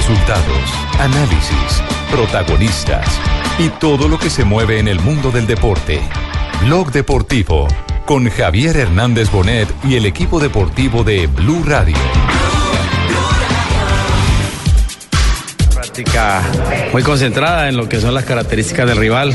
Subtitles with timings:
[0.00, 3.06] Resultados, análisis, protagonistas
[3.58, 6.00] y todo lo que se mueve en el mundo del deporte.
[6.64, 7.68] Blog Deportivo
[8.06, 11.98] con Javier Hernández Bonet y el equipo deportivo de Blue Radio.
[15.74, 16.44] Práctica
[16.92, 19.34] muy concentrada en lo que son las características del rival,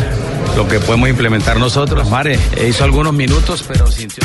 [0.57, 2.09] lo que podemos implementar nosotros.
[2.09, 4.23] Mare hizo algunos minutos, pero sintió.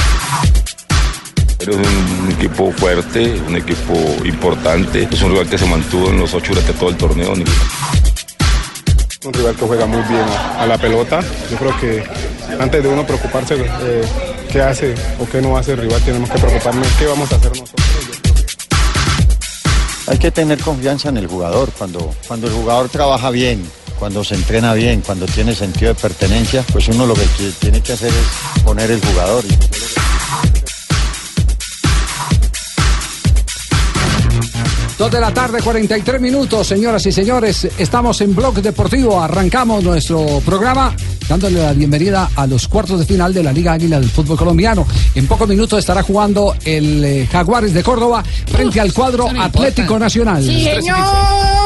[1.61, 5.07] Es un equipo fuerte, un equipo importante.
[5.11, 7.35] Es un rival que se mantuvo en los ocho durante todo el torneo.
[7.35, 10.25] Un rival que juega muy bien
[10.59, 11.21] a la pelota.
[11.51, 12.03] Yo creo que
[12.59, 14.03] antes de uno preocuparse eh,
[14.51, 17.51] qué hace o qué no hace el rival, tenemos que preocuparnos qué vamos a hacer
[17.51, 17.87] nosotros.
[20.07, 21.71] Hay que tener confianza en el jugador.
[21.77, 23.63] Cuando, cuando el jugador trabaja bien,
[23.99, 27.27] cuando se entrena bien, cuando tiene sentido de pertenencia, pues uno lo que
[27.61, 29.45] tiene que hacer es poner el jugador.
[35.01, 37.67] Dos de la tarde, 43 minutos, señoras y señores.
[37.79, 39.19] Estamos en Blog Deportivo.
[39.19, 40.95] Arrancamos nuestro programa
[41.27, 44.87] dándole la bienvenida a los cuartos de final de la Liga Águila del fútbol colombiano.
[45.15, 50.45] En pocos minutos estará jugando el eh, Jaguares de Córdoba frente al cuadro Atlético Nacional.
[50.45, 51.61] Sí, señor.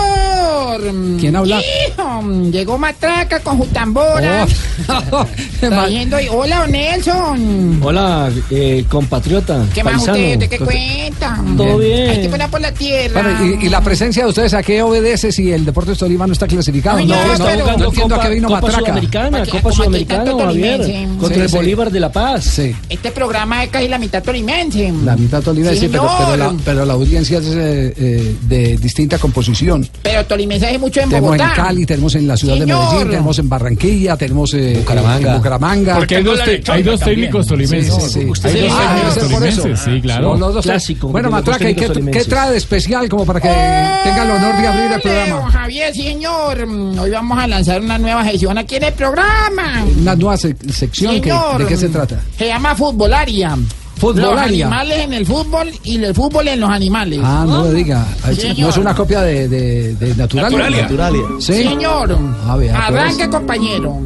[1.21, 1.61] ¿Quién habla?
[1.61, 4.47] Hijo, llegó Matraca con Jutambora.
[4.89, 5.27] Oh.
[6.31, 7.81] Hola, Nelson.
[7.83, 9.65] Hola, eh, compatriota.
[9.73, 10.19] ¿Qué más paisano.
[10.19, 10.33] usted?
[10.35, 11.43] ¿Usted qué cuenta?
[11.57, 12.11] Todo bien.
[12.11, 13.24] Hay que poner por la tierra.
[13.61, 16.47] Y, y la presencia de ustedes a qué obedece si el Deportes Tolima no está
[16.47, 16.99] clasificado?
[16.99, 18.81] Ay, No, no, entiendo, no entiendo a Copa- qué vino Copa Matraca.
[18.81, 20.81] Sudamericana, Copa hay Sudamericana, Javier.
[21.19, 21.57] Contra Sí, el sí.
[21.57, 22.45] Bolívar de La Paz.
[22.45, 22.75] Sí.
[22.89, 24.93] Este programa es casi la mitad tolimense.
[25.05, 29.19] La mitad tolimense, Sí, pero, pero, la, pero la audiencia es eh, eh, de distinta
[29.19, 29.89] composición.
[30.03, 31.55] Pero tolimense hay mucho en Tenemos en Bogotá.
[31.63, 32.67] Cali, tenemos en la ciudad de.
[32.67, 35.31] Medellín, tenemos en Barranquilla, tenemos eh, Bucaramanga.
[35.33, 35.97] en Bucaramanga.
[35.97, 38.13] Porque hay dos, te- hay dos técnicos tolimenses.
[38.13, 38.25] Sí.
[38.25, 39.63] Usted Ah, técnicos debe ser por eso.
[39.63, 40.61] tolimenses, sí, claro.
[40.63, 41.89] Clásico, Bueno, Matraca, ¿y qué,
[42.29, 45.51] trae de especial como para que tenga el honor de abrir el programa?
[45.51, 46.67] Javier, señor.
[46.67, 49.85] Mm, Hoy vamos a lanzar una nueva sesión aquí en el programa.
[50.01, 52.21] Una nueva sec- sección, que, Señor, ¿de qué se trata?
[52.39, 53.57] Se llama Futbolaria.
[53.97, 54.67] Futbolaria.
[54.67, 57.21] Los animales en el fútbol y el fútbol en los animales.
[57.23, 58.05] Ah, no le diga.
[58.05, 58.79] Sí, ¿No es señor.
[58.81, 60.51] una copia de, de, de Naturalia?
[60.59, 60.83] Naturalia.
[60.83, 61.23] Naturalia.
[61.39, 61.53] Sí.
[61.55, 63.99] Señor, A ver, arranque, compañero.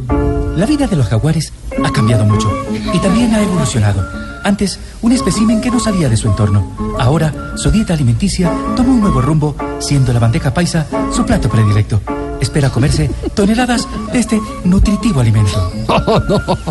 [0.55, 2.51] La vida de los jaguares ha cambiado mucho
[2.93, 4.03] y también ha evolucionado.
[4.43, 6.75] Antes, un espécimen que no salía de su entorno.
[6.97, 12.01] Ahora, su dieta alimenticia toma un nuevo rumbo, siendo la bandeja paisa su plato predilecto.
[12.39, 15.71] Espera comerse toneladas de este nutritivo alimento.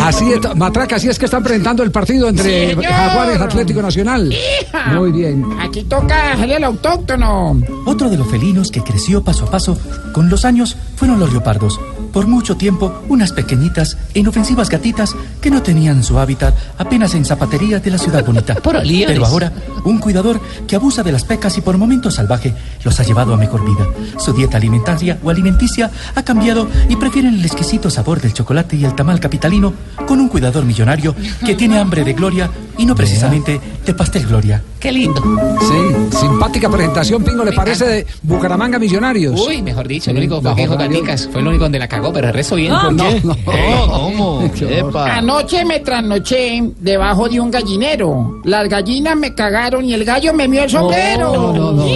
[0.00, 2.84] Así es, Matraca, así es que están presentando el partido entre señor.
[2.84, 4.32] Jaguares Atlético Nacional.
[4.32, 4.94] Hija.
[4.94, 5.44] Muy bien.
[5.60, 7.60] Aquí toca el autóctono.
[7.86, 9.78] Otro de los felinos que creció paso a paso
[10.12, 11.78] con los años fueron los leopardos.
[12.12, 17.24] Por mucho tiempo, unas pequeñitas e inofensivas gatitas que no tenían su hábitat apenas en
[17.24, 18.56] zapaterías de la ciudad bonita.
[18.62, 19.52] Pero ahora,
[19.84, 22.54] un cuidador que abusa de las pecas y por momentos salvaje
[22.84, 23.86] los ha llevado a mejor vida.
[24.18, 28.84] Su dieta alimentaria o alimenticia ha cambiado y prefieren el exquisito sabor del chocolate y
[28.84, 29.72] el tamal capitalino
[30.06, 31.14] con un cuidador millonario
[31.44, 34.62] que tiene hambre de gloria y no precisamente de pastel gloria.
[34.78, 35.20] Qué lindo.
[35.60, 39.40] Sí, simpática presentación, Pingo, ¿le parece de Bucaramanga Millonarios?
[39.40, 40.76] Uy, mejor dicho, Sí, el único fue que dijo.
[40.76, 41.28] Gaticas.
[41.32, 42.72] Fue el único donde la cagó, pero el resto bien.
[42.72, 43.36] No, no, no.
[43.44, 44.42] ¿Cómo?
[44.60, 45.16] Epa.
[45.16, 48.40] Anoche me trasnoché debajo de un gallinero.
[48.44, 51.32] Las gallinas me cagaron y el gallo me mió el sombrero.
[51.32, 51.86] No, no, no.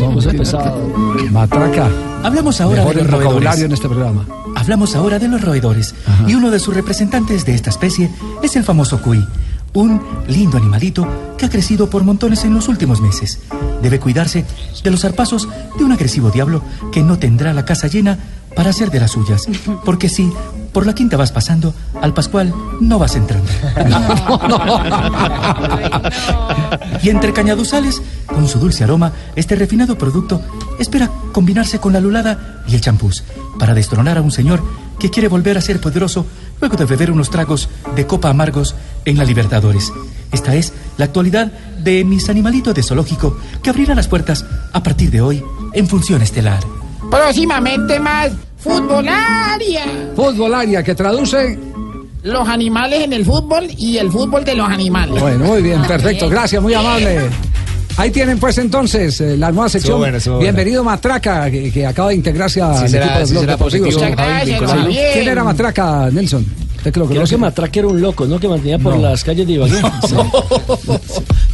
[0.00, 0.74] Vamos a empezar.
[1.30, 1.88] Matraca,
[2.22, 3.34] Hablamos ahora mejor de el los roedores.
[3.34, 4.26] vocabulario en este programa.
[4.54, 5.94] Hablamos ahora de los roedores
[6.26, 8.10] y uno de sus representantes de esta especie
[8.42, 9.24] es el famoso cuy,
[9.72, 11.06] un lindo animalito
[11.38, 13.40] que ha crecido por montones en los últimos meses.
[13.80, 14.44] Debe cuidarse
[14.82, 15.48] de los zarpazos
[15.78, 18.18] de un agresivo diablo que no tendrá la casa llena
[18.54, 19.46] para hacer de las suyas,
[19.84, 20.32] porque si
[20.72, 23.50] por la quinta vas pasando, al Pascual no vas entrando.
[27.02, 30.42] Y entre cañaduzales, con su dulce aroma, este refinado producto
[30.78, 33.24] espera combinarse con la lulada y el champús
[33.58, 34.62] para destronar a un señor
[34.98, 36.26] que quiere volver a ser poderoso
[36.60, 38.74] luego de beber unos tragos de copa amargos
[39.06, 39.92] en la Libertadores.
[40.30, 41.50] Esta es la actualidad
[41.82, 45.42] de mis animalitos de zoológico que abrirá las puertas a partir de hoy
[45.72, 46.79] en función estelar.
[47.10, 49.82] Próximamente más futbolaria.
[50.14, 51.58] Futbolaria, que traduce.
[52.22, 55.20] Los animales en el fútbol y el fútbol de los animales.
[55.20, 56.28] Bueno, muy bien, perfecto.
[56.28, 57.30] Gracias, muy amable.
[57.96, 60.00] Ahí tienen pues entonces eh, la nueva sección.
[60.38, 63.84] Bienvenido Matraca, que, que acaba de integrarse al Sí equipo de sí Blog será Deportivo.
[63.84, 64.10] positivo.
[64.10, 64.66] Muchas gracias, Sí.
[64.66, 65.12] Javier.
[65.14, 66.46] ¿Quién era Matraca, Nelson?
[66.80, 68.40] ¿Usted que lo Creo que Matraque era un loco, ¿no?
[68.40, 69.02] Que mantenía por No.
[69.02, 69.82] las calles de Ibagué.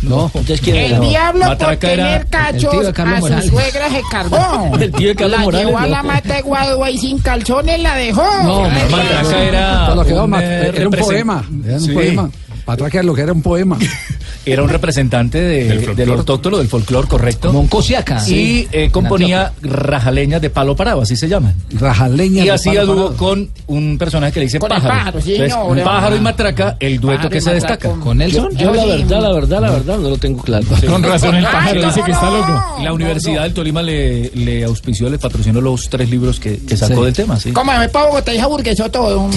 [0.02, 0.26] No.
[0.26, 1.00] Entonces, ¿quién El era?
[1.00, 3.50] diablo por Matraca era tener el cachos tío de Carlos a su Morales.
[3.50, 4.76] suegra se cargó.
[4.80, 5.88] El tío de Carlos la Morales, llevó a ¿no?
[5.88, 8.22] la mata de Guadua y sin calzones la dejó.
[8.44, 11.44] No, Ay, Matraca era un, eh, era un poema.
[11.64, 11.92] Era un Sí.
[11.92, 12.30] poema.
[12.64, 13.76] Matraca era lo que era un poema.
[14.44, 17.48] era un representante de- del autóctono, del folclore, correcto.
[17.48, 18.22] Como un cosiaca.
[18.28, 21.54] Y eh, componía rajaleñas de palo parado, así se llaman.
[21.72, 24.94] Rajaleñas Y hacía dúo con un personaje que le dice Con el pájaro.
[24.98, 27.88] pájaro, sí, Entonces, no, pájaro y matraca, el dueto que se matraca destaca.
[27.90, 28.56] con- ¿Con Nelson?
[28.56, 30.64] Yo, la verdad, la verdad, la verdad, no lo tengo claro.
[30.88, 32.76] Con razón el pájaro dice que está loco.
[32.82, 37.00] La Universidad del Tolima le, le auspició, le patrocinó los tres libros que, que sacó
[37.00, 37.04] Sí.
[37.06, 37.52] del tema, sí.
[37.52, 39.28] ¿Cómo me pago Bogotá y burguesó todo?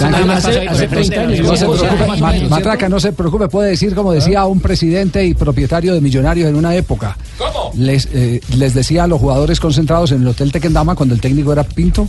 [0.00, 1.40] Nada más hace- hace 30 años.
[1.40, 1.66] No se
[2.06, 6.48] más Matraca, no se preocupe, puede decir como decía un presidente y propietario de Millonarios
[6.48, 7.16] en una época.
[7.36, 7.72] ¿Cómo?
[7.74, 11.52] Les, eh, les decía a los jugadores concentrados en el Hotel Tequendama, cuando el técnico
[11.52, 12.08] era Pinto,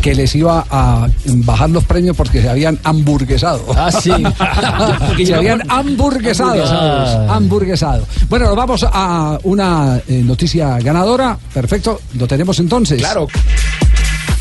[0.00, 3.64] que les iba a bajar los premios porque se habían hamburguesado.
[3.76, 4.10] Ah, sí.
[5.26, 6.52] Se habían hamburguesado.
[6.52, 7.30] Hamburguesados.
[7.30, 8.06] Hamburguesado.
[8.28, 11.38] Bueno, nos vamos a una eh, noticia ganadora.
[11.52, 12.98] Perfecto, lo tenemos entonces.
[12.98, 13.26] Claro.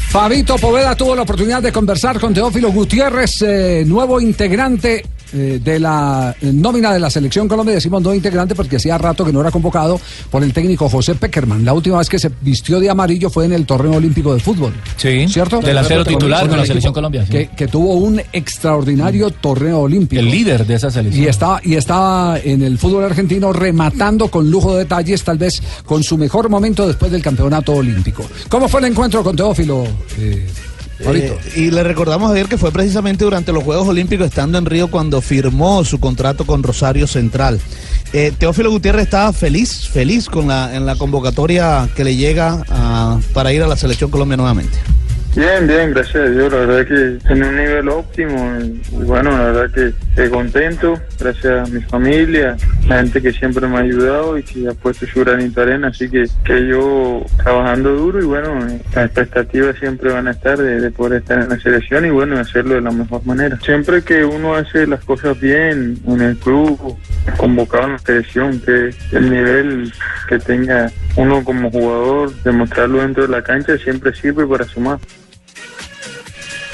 [0.09, 5.03] Fabito Poveda tuvo la oportunidad de conversar con Teófilo Gutiérrez, eh, nuevo integrante
[5.35, 7.75] eh, de la eh, nómina de la selección Colombia.
[7.75, 9.99] Decimos nuevo integrante porque hacía rato que no era convocado
[10.31, 11.65] por el técnico José Peckerman.
[11.65, 14.73] La última vez que se vistió de amarillo fue en el torneo olímpico de fútbol.
[14.95, 15.59] Sí, ¿Cierto?
[15.59, 17.31] delantero titular con la el selección Colombia, sí.
[17.31, 20.21] Que, que tuvo un extraordinario torneo olímpico.
[20.21, 21.25] El líder de esa selección.
[21.25, 25.61] Y estaba, y estaba en el fútbol argentino rematando con lujo de detalles, tal vez
[25.85, 28.23] con su mejor momento después del campeonato olímpico.
[28.49, 29.83] ¿Cómo fue el encuentro con Teófilo?
[30.17, 30.45] eh?
[30.99, 34.89] Eh, y le recordamos ayer que fue precisamente durante los Juegos Olímpicos, estando en Río,
[34.89, 37.59] cuando firmó su contrato con Rosario Central.
[38.13, 43.19] Eh, Teófilo Gutiérrez estaba feliz, feliz con la, en la convocatoria que le llega a-
[43.33, 44.77] para ir a la Selección Colombia nuevamente.
[45.35, 46.49] Bien, bien, gracias a Dios.
[46.49, 48.53] La verdad que en un nivel óptimo.
[48.61, 50.99] Y, y bueno, la verdad que eh, contento.
[51.19, 52.57] Gracias a mi familia,
[52.87, 55.89] la gente que siempre me ha ayudado y que ha puesto su granito arena.
[55.89, 58.59] Así que, que yo trabajando duro y bueno,
[58.93, 62.39] las expectativas siempre van a estar de, de poder estar en la selección y bueno,
[62.39, 63.59] hacerlo de la mejor manera.
[63.61, 66.97] Siempre que uno hace las cosas bien en el club,
[67.37, 69.91] convocado en la selección, que el nivel
[70.27, 74.99] que tenga uno como jugador, demostrarlo dentro de la cancha siempre sirve para sumar.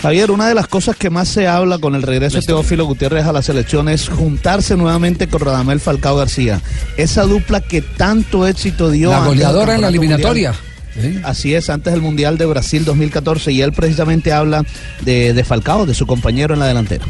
[0.01, 3.25] Javier, una de las cosas que más se habla con el regreso de Teófilo Gutiérrez
[3.25, 6.59] a la selección es juntarse nuevamente con Radamel Falcao García.
[6.98, 9.12] Esa dupla que tanto éxito dio.
[9.12, 10.53] La goleadora en la eliminatoria.
[10.95, 11.24] Mundial.
[11.24, 14.65] Así es, antes del Mundial de Brasil 2014 y él precisamente habla
[15.01, 17.06] de, de Falcao, de su compañero en la delantera.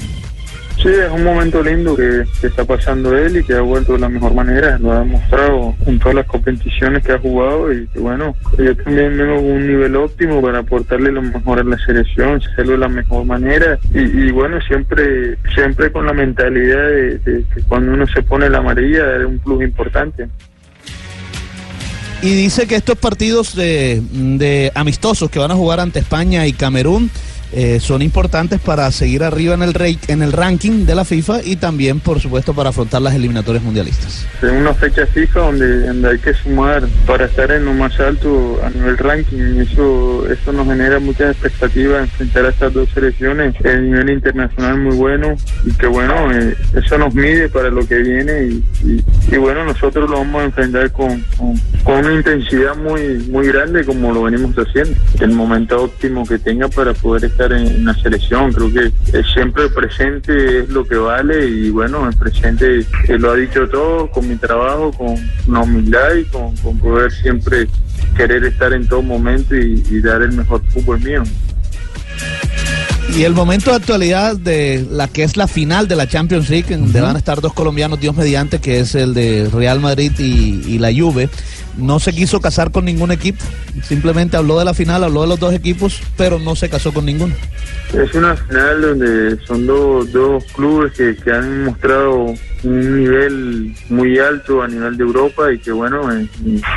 [0.77, 4.09] Sí, es un momento lindo que, está pasando él y que ha vuelto de la
[4.09, 4.79] mejor manera.
[4.79, 9.35] Lo ha demostrado en todas las competiciones que ha jugado y bueno, yo también vengo
[9.35, 13.25] con un nivel óptimo para aportarle lo mejor a la selección, hacerlo de la mejor
[13.25, 18.49] manera y, y bueno, siempre siempre con la mentalidad de, que cuando uno se pone
[18.49, 20.27] la amarilla es un plus importante.
[22.23, 26.53] Y dice que estos partidos de, de amistosos que van a jugar ante España y
[26.53, 27.09] Camerún
[27.53, 31.43] eh, son importantes para seguir arriba en el, rey- en el ranking de la FIFA
[31.43, 34.25] y también, por supuesto, para afrontar las eliminatorias mundialistas.
[34.41, 38.59] Es una fecha fija donde, donde hay que sumar para estar en lo más alto
[38.63, 39.59] a nivel ranking.
[39.59, 43.55] Eso, eso nos genera muchas expectativas enfrentar a estas dos selecciones.
[43.63, 47.95] El nivel internacional muy bueno y que bueno, eh, eso nos mide para lo que
[47.97, 51.53] viene y, y- y bueno, nosotros lo vamos a enfrentar con, con,
[51.83, 54.93] con una intensidad muy, muy grande como lo venimos haciendo.
[55.19, 58.51] El momento óptimo que tenga para poder estar en, en la selección.
[58.53, 58.85] Creo que
[59.17, 63.35] eh, siempre el presente es lo que vale y bueno, el presente eh, lo ha
[63.35, 65.15] dicho todo con mi trabajo, con
[65.47, 67.67] una humildad y con, con poder siempre
[68.15, 71.23] querer estar en todo momento y, y dar el mejor fútbol mío.
[73.15, 76.73] Y el momento de actualidad de la que es la final de la Champions League,
[76.73, 80.13] en donde van a estar dos colombianos, Dios mediante, que es el de Real Madrid
[80.17, 81.29] y, y la Juve,
[81.77, 83.43] no se quiso casar con ningún equipo,
[83.83, 87.05] simplemente habló de la final, habló de los dos equipos, pero no se casó con
[87.05, 87.33] ninguno.
[87.93, 94.19] Es una final donde son dos, dos clubes que, que han mostrado un nivel muy
[94.19, 96.01] alto a nivel de Europa y que bueno,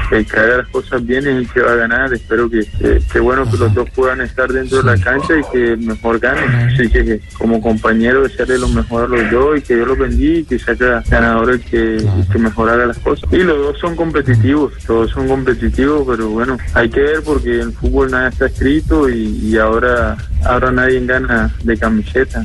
[0.08, 2.12] que el que haga las cosas bien es el que va a ganar.
[2.12, 5.42] Espero que, que, que bueno que los dos puedan estar dentro de la cancha y
[5.52, 6.40] que el mejor gane.
[6.72, 10.38] Así que como compañero desearle lo mejor a los dos y que Dios los bendiga
[10.38, 13.30] y que saca ganador el que, el que mejor haga las cosas.
[13.32, 17.68] Y los dos son competitivos, todos son competitivos, pero bueno, hay que ver porque en
[17.68, 22.44] el fútbol nada está escrito y, y ahora, ahora nadie gana de camiseta.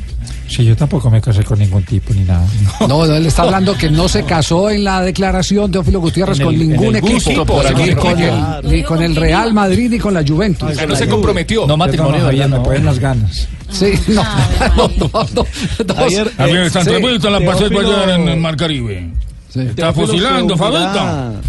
[0.50, 2.46] Sí, yo tampoco me casé con ningún tipo ni nada.
[2.88, 6.46] No, no, él está hablando que no se casó en la declaración Teófilo Gutiérrez En
[6.46, 8.36] con ningún gusto equipo, por ni algún con, equipo.
[8.64, 10.72] el, ni con el Real Madrid ni con la Juventus.
[10.72, 11.68] O sea, no se comprometió.
[11.68, 12.64] No matrimonio, Perdón, ella me no.
[12.64, 13.48] pueden las ganas.
[13.70, 14.24] Sí, no,
[14.76, 15.46] no, no, no,
[15.86, 16.04] no.
[16.04, 19.12] Ayer, A mí Santa sí, Vuelta la pasé por allá en el Mar Caribe.
[19.54, 21.42] Está fusilando, Fabito.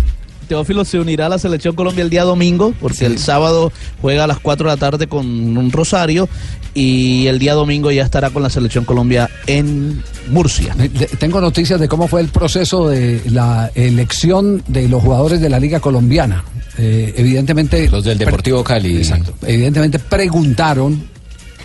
[0.51, 4.27] Teófilo se unirá a la selección Colombia el día domingo, porque el sábado juega a
[4.27, 5.25] las 4 de la tarde con
[5.57, 6.29] un Rosario
[6.75, 10.75] y el día domingo ya estará con la selección Colombia en Murcia.
[11.21, 15.61] Tengo noticias de cómo fue el proceso de la elección de los jugadores de la
[15.61, 16.43] Liga Colombiana.
[16.77, 17.89] Eh, evidentemente.
[17.89, 18.97] Los del Deportivo Cali.
[18.97, 19.33] Exacto.
[19.47, 21.01] Evidentemente preguntaron,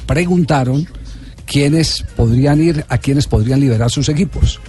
[0.05, 0.87] preguntaron
[1.47, 4.59] quiénes podrían ir, a quiénes podrían liberar sus equipos.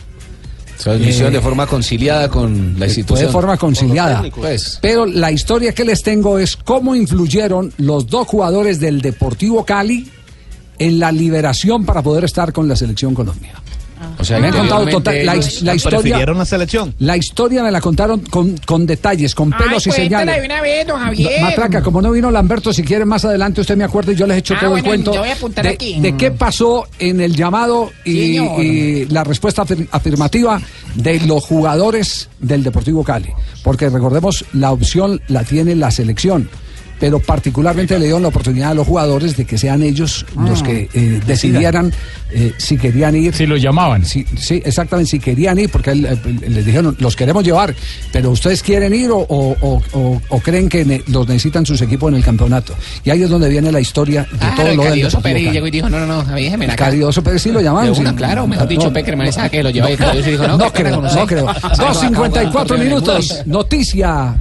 [0.86, 3.26] Transmisión Eh, de forma conciliada con la institución.
[3.26, 4.22] de forma conciliada.
[4.32, 9.64] Pues, Pero la historia que les tengo es cómo influyeron los dos jugadores del Deportivo
[9.64, 10.08] Cali
[10.78, 13.54] en la liberación para poder estar con la selección Colombia.
[14.18, 16.00] O sea, me han contado total, la, historia.
[16.00, 16.94] ¿Prefirieron la selección?
[16.98, 20.44] La historia me la contaron con, con detalles, con pelos y Ay, señales.
[20.44, 21.40] una vez, don Javier.
[21.40, 24.38] Matraca, como no vino Lamberto, si quieren más adelante usted me acuerda y yo les
[24.38, 26.00] echo Ah, todo bueno, el cuento yo voy a apuntar de, aquí.
[26.00, 30.60] de qué pasó en el llamado y, la respuesta afir- afirmativa
[30.94, 33.30] de los jugadores del Deportivo Cali.
[33.62, 36.48] Porque recordemos, la opción la tiene la selección.
[36.98, 40.88] Pero particularmente le dieron la oportunidad a los jugadores de que sean ellos los que
[40.94, 41.92] eh, decidieran
[42.32, 43.34] eh, si querían ir.
[43.34, 44.04] Si lo llamaban.
[44.04, 46.16] Sí, sí, exactamente, si querían ir, porque él, eh,
[46.48, 47.74] les dijeron, los queremos llevar,
[48.12, 51.80] pero ustedes quieren ir o, o- o- o- o creen que ne- los necesitan sus
[51.82, 52.74] equipos en el campeonato.
[53.04, 55.52] Y ahí es donde viene la historia de Ah, todo lo del Caridoso Deportivo Pérez
[55.52, 56.76] llegó y dijo, no, no, no, Javier, déjeme acá.
[56.76, 57.60] Caridoso Pérez sí lo
[58.00, 58.16] una, sí.
[58.16, 61.14] claro, mejor dicho, Peckerman, esa que lo lleva y Caridoso dijo, no, No creo, no
[61.14, 61.52] no creo.
[61.54, 61.60] sé.
[61.60, 64.34] 2.54 minutos, noticia.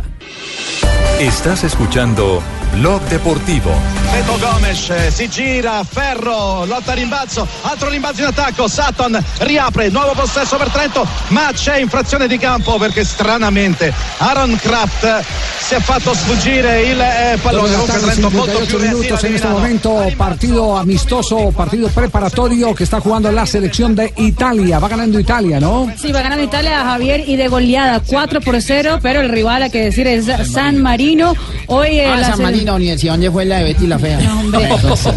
[1.20, 3.72] Estás escuchando Blog Deportivo.
[4.12, 9.90] Beto Gomes eh, si gira, Ferro, lotta a rimbalzo, altro rimbalzo in attacco, Sutton riapre,
[9.90, 15.24] nuovo possesso per Trento, ma c'è infrazione di campo perché stranamente Aaron Kraft eh,
[15.60, 17.74] si è fatto sfuggire il eh, pallone.
[17.86, 20.14] Tarde, Trento molto 58 più reattiva minutos en este momento.
[20.16, 24.80] Partido amistoso, partido preparatorio que está jugando la selección de Italia.
[24.80, 25.92] Va ganando Italia, ¿no?
[25.98, 29.70] Sí, va ganando Italia Javier y de goleada 4 por 0, pero el rival, hay
[29.72, 31.34] que decir, es San Marino.
[31.68, 34.20] Hoy eh, Ah, la San Marino, Universidad, ¿dónde fue la de Betty la Fea?
[34.40, 34.68] hombre,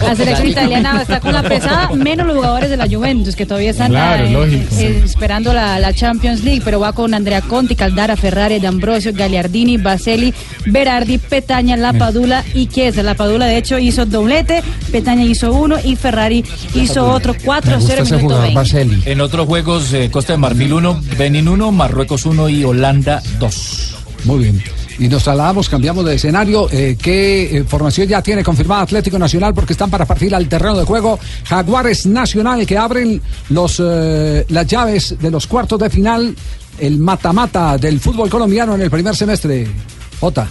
[0.02, 3.70] la selección italiana está con la pesada, menos los jugadores de la Juventus, que todavía
[3.70, 4.74] están Claro, eh, lógico.
[4.76, 9.78] eh, esperando la, la Champions League, pero va con Andrea Conti, Caldara, Ferrari, D'Ambrosio, Gagliardini,
[9.78, 10.34] Baselli,
[10.66, 13.02] Berardi, Petaña, Lapadula y Chiesa.
[13.02, 14.62] Lapadula, de hecho, hizo doblete,
[14.92, 19.10] Petaña hizo uno y Ferrari hizo otro 4-0 minuto 20.
[19.10, 23.94] En otros juegos, eh, Costa de Marfil 1, Benin 1, Marruecos 1 y Holanda 2.
[24.24, 24.62] Muy bien.
[24.98, 26.68] Y nos trasladamos, cambiamos de escenario.
[26.72, 29.54] Eh, ¿Qué eh, formación ya tiene confirmada Atlético Nacional?
[29.54, 31.18] Porque están para partir al terreno de juego.
[31.44, 36.34] Jaguares Nacional que abren los, eh, las llaves de los cuartos de final.
[36.80, 39.68] El mata-mata del fútbol colombiano en el primer semestre.
[40.18, 40.48] Jota.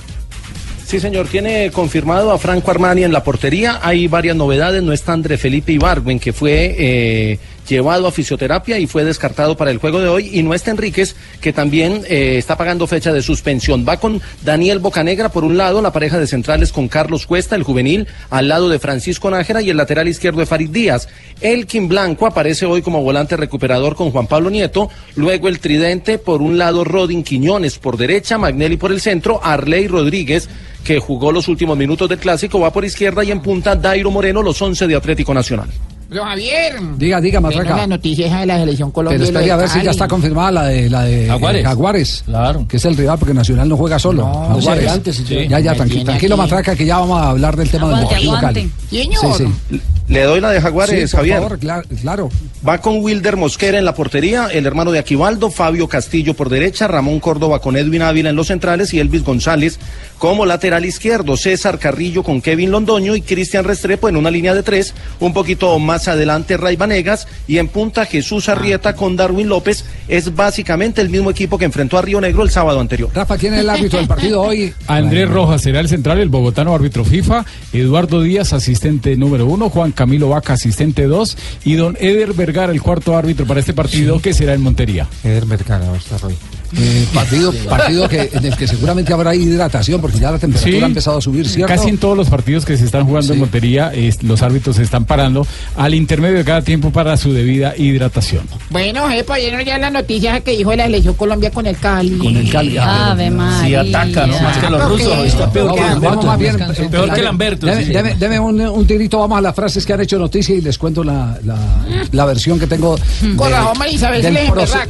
[0.86, 3.82] Sí, señor, tiene confirmado a Franco Armani en la portería.
[3.84, 4.82] Hay varias novedades.
[4.82, 9.77] No está André Felipe Ibargüen, que fue llevado a fisioterapia y fue descartado para el
[9.77, 10.29] juego de hoy.
[10.33, 13.86] Y no está Enríquez, que también eh, está pagando fecha de suspensión.
[13.88, 17.63] Va con Daniel Bocanegra por un lado, la pareja de centrales con Carlos Cuesta, el
[17.63, 21.07] juvenil, al lado de Francisco Nájera y el lateral izquierdo de Farid Díaz.
[21.41, 24.89] Elkin Blanco aparece hoy como volante recuperador con Juan Pablo Nieto.
[25.15, 29.88] Luego el tridente, por un lado Rodin Quiñones por derecha, Magnelli por el centro, Arley
[29.88, 30.50] Rodríguez
[30.83, 34.41] que jugó los últimos minutos del clásico, va por izquierda y en punta Dairo Moreno,
[34.41, 35.67] los 11 de Atlético Nacional.
[36.10, 36.76] Pero Javier.
[36.98, 37.76] Diga, diga, Matraca.
[37.76, 39.18] la noticia esa de la selección Colombia.
[39.20, 39.90] Pero espere a ver si ya Cali.
[39.92, 41.66] está confirmada la de, la de Jaguares.
[41.66, 42.24] Jaguares.
[42.26, 42.66] Claro.
[42.68, 44.24] Que es el rival porque Nacional no juega solo.
[44.24, 44.84] No, Jaguares.
[44.84, 45.48] sí, antes, sí.
[45.50, 46.30] Ya, ya, tranquilo, aquí.
[46.30, 48.72] Matraca, que ya vamos a hablar del tema Aguante, del Deportivo Cali.
[48.90, 49.38] Señor.
[49.38, 49.82] Sí, sí.
[50.08, 51.38] Le doy la de Jaguares, Sí, por Javier.
[51.42, 52.30] favor, claro, claro.
[52.68, 56.88] Va con Wilder Mosquera en la portería, el hermano de Aquivaldo, Fabio Castillo por derecha,
[56.88, 59.80] Ramón Córdoba con Edwin Ávila en los centrales y Elvis González
[60.18, 64.64] como lateral izquierdo, César Carrillo con Kevin Londoño y Cristian Restrepo en una línea de
[64.64, 69.84] tres, un poquito más adelante Ray Vanegas y en punta Jesús Arrieta con Darwin López.
[70.08, 73.10] Es básicamente el mismo equipo que enfrentó a Río Negro el sábado anterior.
[73.14, 74.74] Rafa, ¿quién es el árbitro del partido hoy?
[74.88, 79.92] Andrés Rojas será el central, el bogotano árbitro FIFA, Eduardo Díaz, asistente número uno, Juan
[79.92, 84.34] Camilo Vaca, asistente dos, y don Eder Vergara, el cuarto árbitro para este partido, que
[84.34, 85.08] será en Montería.
[85.24, 86.36] Eder Vergara va a estar hoy.
[86.75, 90.83] Eh, partido partido que, en el que seguramente habrá hidratación porque ya la temperatura Sí,
[90.83, 91.74] ha empezado a subir, ¿cierto?
[91.74, 94.83] Casi en todos los partidos que se están jugando en Montería, es- los árbitros se
[94.83, 95.47] están parando
[95.77, 98.47] al intermedio de cada tiempo para su debida hidratación.
[98.69, 102.17] Bueno, jefa, ya no ya la noticia que dijo la selección Colombia con el Cali.
[102.17, 102.77] Con el Cali.
[102.77, 103.83] Ave María.
[103.83, 104.39] Sí, ataca, ¿no?
[104.41, 105.25] Más que los rusos.
[105.25, 106.33] Está peor que Lamberto.
[106.83, 107.65] eh, Peor que deme- Lamberto.
[107.65, 110.62] Deme, deme- deme un, un tirito, vamos a las frases que han hecho noticia y
[110.62, 111.55] les cuento la, la,
[112.12, 112.97] la versión que tengo
[113.36, 114.88] Con la Isabel proce-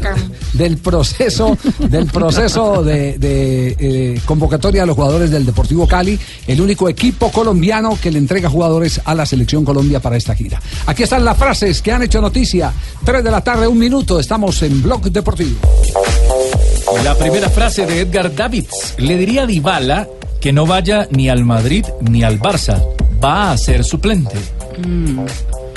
[0.53, 6.61] del proceso del proceso de, de, eh, convocatoria de los jugadores del Deportivo Cali, el
[6.61, 10.61] único equipo colombiano que le entrega jugadores a la selección Colombia para esta gira.
[10.85, 12.73] Aquí están las frases que han hecho noticia.
[13.03, 15.57] 3 de la tarde, un minuto, estamos en Blog Deportivo.
[17.03, 18.95] La primera frase de Edgar Davids.
[18.97, 20.07] Le diría a Dybala
[20.39, 22.81] que no vaya ni al Madrid ni al Barça.
[23.23, 24.37] Va a ser suplente.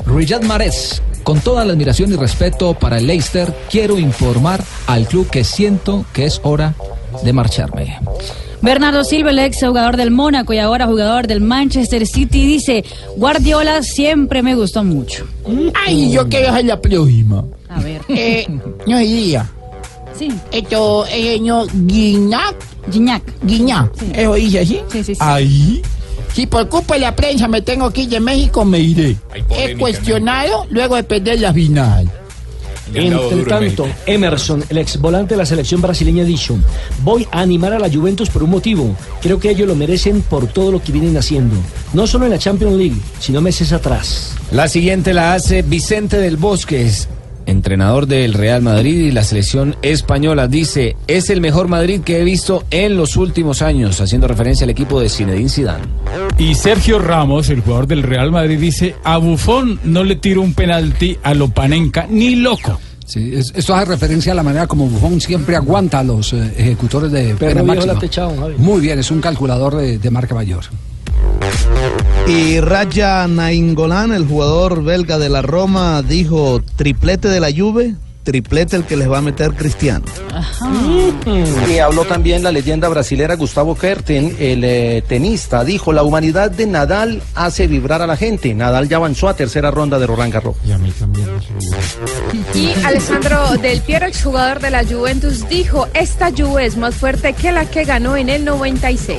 [0.06, 5.28] Riyad Mahrez, con toda la admiración y respeto para el Leicester, quiero informar al club
[5.30, 6.74] que siento que es hora
[7.22, 7.98] de marcharme.
[8.62, 12.84] Bernardo Silva, el ex jugador del Mónaco y ahora jugador del Manchester City, dice,
[13.16, 15.26] Guardiola siempre me gustó mucho.
[15.74, 17.44] Ay, yo quiero hacer la próxima.
[17.68, 18.02] A ver.
[18.08, 18.46] Eh,
[18.86, 19.48] no diría.
[20.18, 20.30] Sí.
[20.52, 22.54] Esto es el señor Guiñac.
[22.92, 23.22] Guiñac.
[23.42, 23.90] Guiñac.
[24.12, 24.80] ¿Eso dice así?
[24.90, 25.20] Sí, sí, sí.
[25.20, 25.82] Ahí.
[26.32, 29.16] Si por culpa de la prensa me tengo que ir de México, me iré.
[29.50, 32.10] He cuestionado luego de perder la final.
[32.92, 36.58] Entre tanto, Emerson, el ex volante de la selección brasileña, ha dicho:
[37.02, 38.96] Voy a animar a la Juventus por un motivo.
[39.22, 41.54] Creo que ellos lo merecen por todo lo que vienen haciendo.
[41.92, 44.34] No solo en la Champions League, sino meses atrás.
[44.50, 47.08] La siguiente la hace Vicente del Bosque, es
[47.46, 50.48] entrenador del Real Madrid y la selección española.
[50.48, 54.70] Dice, es el mejor Madrid que he visto en los últimos años, haciendo referencia al
[54.70, 55.84] equipo de Zinedine Zidane.
[56.38, 60.54] Y Sergio Ramos, el jugador del Real Madrid, dice, a Bufón no le tiro un
[60.54, 62.78] penalti a Lopanenka ni loco.
[63.06, 66.54] Sí, es- esto hace referencia a la manera como Buffon siempre aguanta a los eh,
[66.56, 67.94] ejecutores de pena máxima.
[68.58, 70.64] Muy bien, es un calculador de, de marca mayor.
[72.26, 78.76] Y Raja Nainggolan, el jugador belga de la Roma, dijo triplete de la Juve, triplete
[78.76, 80.04] el que les va a meter Cristiano.
[81.68, 85.64] Y habló también la leyenda brasilera Gustavo Kerten, el eh, tenista.
[85.64, 88.54] Dijo, la humanidad de Nadal hace vibrar a la gente.
[88.54, 90.56] Nadal ya avanzó a tercera ronda de Roland Garros.
[90.64, 91.28] Y a mí también.
[92.54, 97.50] Y Alessandro Del Piero, exjugador de la Juventus, dijo, esta Juve es más fuerte que
[97.52, 99.18] la que ganó en el 96.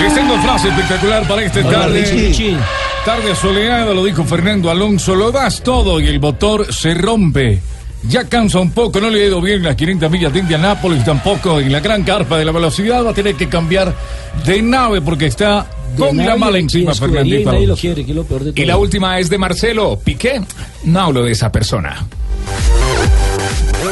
[0.00, 2.04] Les tengo frase espectacular para esta Hola, tarde.
[2.12, 2.56] Richie.
[3.04, 7.60] Tarde soleada, lo dijo Fernando Alonso, lo das todo y el motor se rompe.
[8.08, 11.60] Ya cansa un poco, no le ha ido bien las 500 millas de Indianápolis, tampoco
[11.60, 13.94] en la gran carpa de la velocidad, va a tener que cambiar
[14.44, 15.66] de nave porque está
[15.96, 17.50] con la mala encima Fernandito.
[17.50, 17.80] Fernandito Nadie lo Alonso.
[17.80, 18.62] quiere, que es lo peor de todo.
[18.62, 20.40] Y la última es de Marcelo Piqué.
[20.84, 22.06] No hablo de esa persona.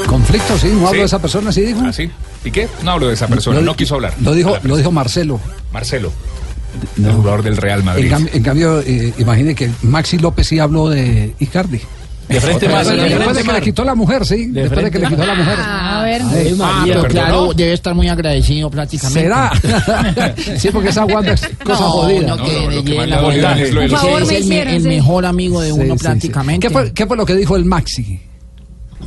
[0.06, 0.98] Conflicto, sí, no hablo Sí.
[0.98, 1.80] de esa persona, sí dijo.
[1.84, 2.10] ¿Ah, sí?
[2.42, 2.68] ¿Piqué?
[2.82, 4.14] No hablo de esa persona, Lo- no quiso hablar.
[4.20, 5.40] Lo dijo, lo dijo Marcelo.
[5.72, 6.12] Marcelo,
[6.98, 8.04] el jugador del Real Madrid.
[8.12, 11.80] En, cam- en cambio, eh, imagine que Maxi López sí habló de Icardi.
[12.28, 14.46] De frente Después más, de- de Después de que le quitó la mujer, sí.
[14.46, 15.58] después de que le quitó la mujer.
[15.60, 16.22] A ver.
[16.22, 17.08] Ay, Ah, María, pero perdonó.
[17.26, 19.20] claro, debe estar muy agradecido prácticamente.
[19.24, 19.52] ¿Será?
[20.58, 22.20] sí, porque esa Wanda es cosa no, jodida.
[22.28, 23.58] No, No, que no, lo que más la bondad.
[23.60, 24.88] es lo de Ese los Por favor, es me el, me- hicieron, el sí.
[24.88, 26.02] mejor amigo de Sí, uno sí.
[26.02, 26.66] prácticamente.
[26.66, 28.18] ¿Qué fue, qué fue lo que dijo el Maxi?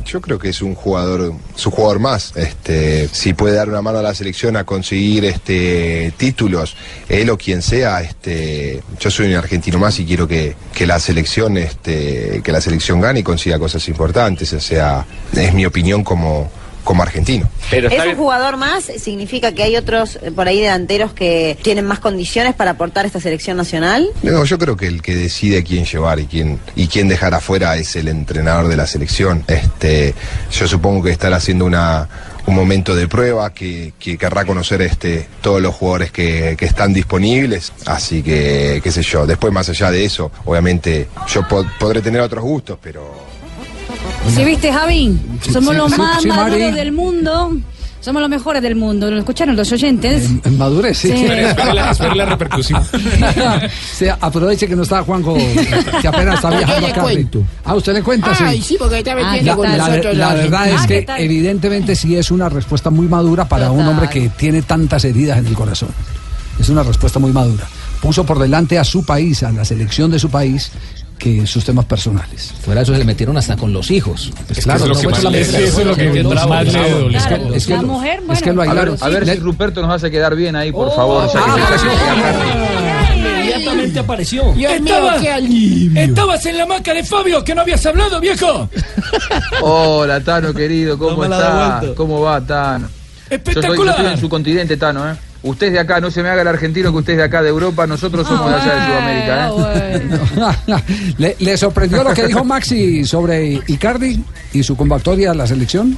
[0.08, 2.32] Yo creo que es un jugador, su jugador más.
[2.34, 6.76] Este, si puede dar una mano a la selección a conseguir este títulos,
[7.10, 10.98] él o quien sea, este, yo soy un argentino más y quiero que, que la
[10.98, 14.50] selección, este, que la selección gane y consiga cosas importantes.
[14.54, 16.50] O sea, es mi opinión como,
[16.88, 17.50] como argentino.
[17.70, 18.84] ¿Es un jugador más?
[18.84, 23.08] ¿Significa que hay otros eh, por ahí delanteros que tienen más condiciones para aportar a
[23.08, 24.08] esta selección nacional?
[24.22, 27.76] No, yo creo que el que decide quién llevar y quién y quién dejar afuera
[27.76, 29.44] es el entrenador de la selección.
[29.48, 30.14] Este,
[30.50, 32.08] yo supongo que estará haciendo una
[32.46, 36.94] un momento de prueba que, que querrá conocer este todos los jugadores que, que están
[36.94, 37.70] disponibles.
[37.84, 39.26] Así que, qué sé yo.
[39.26, 43.12] Después, más allá de eso, obviamente, yo po- podré tener otros gustos, pero
[44.34, 45.18] ¿Sí viste, Javi?
[45.52, 46.72] Somos sí, los sí, más sí, maduros Mari.
[46.72, 47.56] del mundo.
[48.00, 49.10] Somos los mejores del mundo.
[49.10, 50.28] ¿Lo escucharon los oyentes?
[50.44, 51.08] En madurez, sí.
[51.08, 51.24] Sí.
[51.24, 51.74] Espere
[52.14, 52.82] la- repercusión.
[53.98, 57.02] Sí, aproveche que no está Juanjo, que apenas está ¿Qué viajando le acá.
[57.02, 57.42] cuento?
[57.64, 58.44] Ah, usted le cuenta, sí.
[58.46, 61.00] Ay, sí, porque esta vez Ah, La, con la- nosotros la la verdad es que
[61.00, 61.20] ¿qué tal?
[61.20, 65.46] evidentemente sí es una respuesta muy madura para un hombre que tiene tantas heridas en
[65.46, 65.88] el corazón.
[66.60, 67.66] Es una respuesta muy madura.
[68.00, 70.70] Puso por delante a su país, a la selección de su país,
[71.18, 72.54] que sus temas personales.
[72.62, 74.32] Fuera de eso se metieron hasta con los hijos.
[74.46, 75.58] Pues claro, es no es lo que más le duele.
[77.56, 78.96] es que- lo- mujer, es que aislaron.
[79.00, 80.84] A ver si Ruperto nos hace quedar bien ahí, Oh.
[80.86, 81.28] por favor.
[81.30, 84.52] se está Inmediatamente apareció.
[84.52, 86.00] Dios mío, Estaba- qué alivio.
[86.02, 88.68] Estabas en la maca de Fabio, que no habías hablado, viejo.
[89.62, 91.54] Hola, Tano, querido, ¿cómo No me la ha está?
[91.80, 91.94] devuelto.
[91.96, 92.86] ¿Cómo va, Tano?
[92.88, 93.96] Yo soy, yo Espectacular.
[93.96, 95.14] estoy en su continente, Tano, ¿eh?
[95.42, 97.42] Usted es de acá, no se me haga el argentino que usted es de acá
[97.42, 99.50] de Europa, nosotros somos de allá de Sudamérica,
[100.76, 101.14] ¿eh?
[101.18, 104.22] ¿Le, le sorprendió lo que dijo Maxi sobre Icardi
[104.52, 105.96] y su convocatoria a la selección?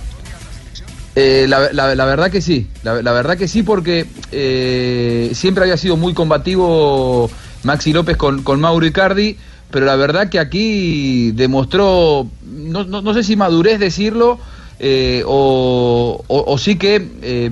[1.16, 5.64] Eh, la, la- la verdad que sí, la, la verdad que sí, porque eh, siempre
[5.64, 7.30] había sido muy combativo
[7.64, 9.36] Maxi López con, con Mauro Icardi,
[9.70, 14.38] pero la verdad que aquí demostró, no, no- no sé si madurez decirlo,
[14.82, 17.50] eh, o, sí que eh,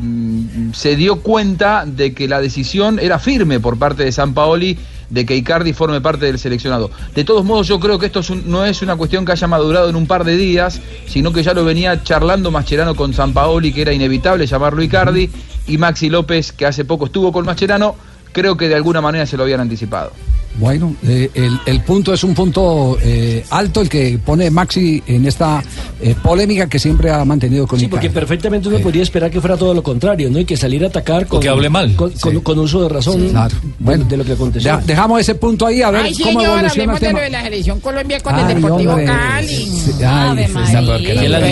[0.73, 4.79] se dio cuenta de que la decisión era firme por parte de San Paoli
[5.11, 6.91] de que Icardi forme parte del seleccionado.
[7.15, 9.97] De todos modos, yo creo que esto no es una cuestión que haya madurado en
[9.97, 13.83] un par de días, sino que ya lo venía charlando Mascherano con San Paoli, que
[13.83, 15.31] era inevitable llamarlo Icardi,
[15.67, 17.95] y Maxi López, que hace poco estuvo con Mascherano,
[18.33, 20.13] creo que de alguna manera se lo habían anticipado.
[20.59, 25.25] Bueno, eh, el, el punto es un punto eh, alto el que pone Maxi en
[25.27, 25.63] esta
[26.01, 29.57] eh, polémica que siempre ha mantenido con Sí, porque perfectamente uno podría esperar que fuera
[29.57, 30.39] todo lo contrario, ¿no?
[30.41, 31.95] Y que saliera a atacar con, que hable mal.
[31.95, 33.55] con, con- con uso de razón Claro.
[33.79, 34.71] bueno, de lo que aconteció.
[34.73, 37.19] Ya, dejamos ese punto ahí a ver Ay, cómo señor, evoluciona hablemos el de tema.
[37.19, 39.07] lo de la selección Colombia con el Deportivo hombre.
[39.07, 39.57] Cali.
[39.67, 40.47] Sí, ay,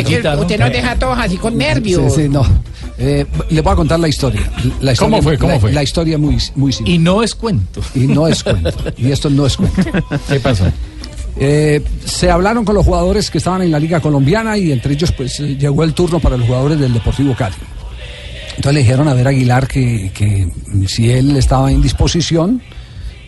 [0.05, 2.13] que usted nos deja a todos así con nervios.
[2.15, 2.45] Sí, sí, no.
[2.99, 4.41] Eh, les voy a contar la historia.
[4.81, 5.37] La historia ¿Cómo fue?
[5.39, 5.73] ¿Cómo la, fue?
[5.73, 6.95] La historia muy, muy simple.
[6.95, 7.83] Y no es cuento.
[7.95, 8.73] Y no es cuento.
[8.97, 9.83] Y esto no es cuento.
[10.29, 10.65] ¿Qué pasó?
[11.39, 15.13] Eh, se hablaron con los jugadores que estaban en la Liga Colombiana y entre ellos
[15.13, 17.57] pues eh, llegó el turno para los jugadores del Deportivo Cali.
[18.51, 20.49] Entonces le dijeron a ver a Aguilar que, que
[20.87, 22.63] si él estaba en disposición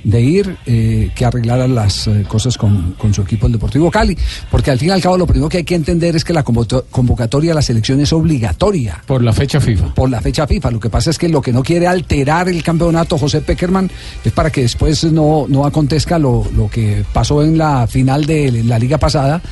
[0.05, 4.17] de ir, eh, que arreglara las eh, cosas con, con su equipo el Deportivo Cali.
[4.51, 6.43] Porque al fin y al cabo lo primero que hay que entender es que la
[6.43, 9.03] convocatoria a la selección es obligatoria.
[9.07, 9.95] Por la fecha FIFA.
[9.95, 10.71] Por la fecha FIFA.
[10.71, 13.91] Lo que pasa es que lo que no quiere alterar el campeonato José Peckerman
[14.25, 18.63] es para que después no, no acontezca lo, lo que pasó en la final de
[18.65, 19.43] la liga pasada,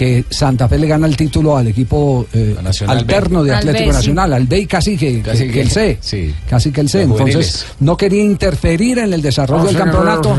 [0.00, 3.48] que Santa Fe le gana el título al equipo eh, alterno B.
[3.50, 3.96] de Al Atlético sí.
[3.98, 5.98] Nacional, al B y casi que, Casi que- que- el C.
[6.00, 6.34] sí.
[6.48, 7.00] Casi que el C.
[7.06, 7.66] Los Entonces juveniles.
[7.80, 10.34] no quería interferir en el desarrollo del campeonato.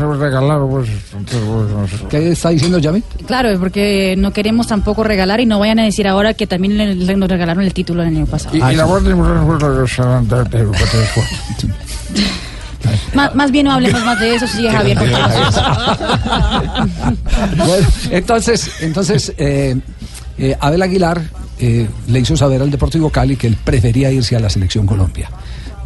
[2.10, 3.04] ¿Qué está diciendo Yami?
[3.24, 6.96] Claro, porque no queremos tampoco regalar y no vayan a decir ahora que también le-
[6.96, 8.58] le- nos regalaron el título el año pasado.
[8.60, 8.72] Ah,
[13.14, 14.98] Más, más bien no hablemos más de eso, sí, Javier.
[14.98, 16.88] por favor.
[17.56, 19.76] Bueno, entonces, entonces eh,
[20.38, 21.22] eh, Abel Aguilar
[21.58, 25.30] eh, le hizo saber al Deportivo Cali que él prefería irse a la selección Colombia.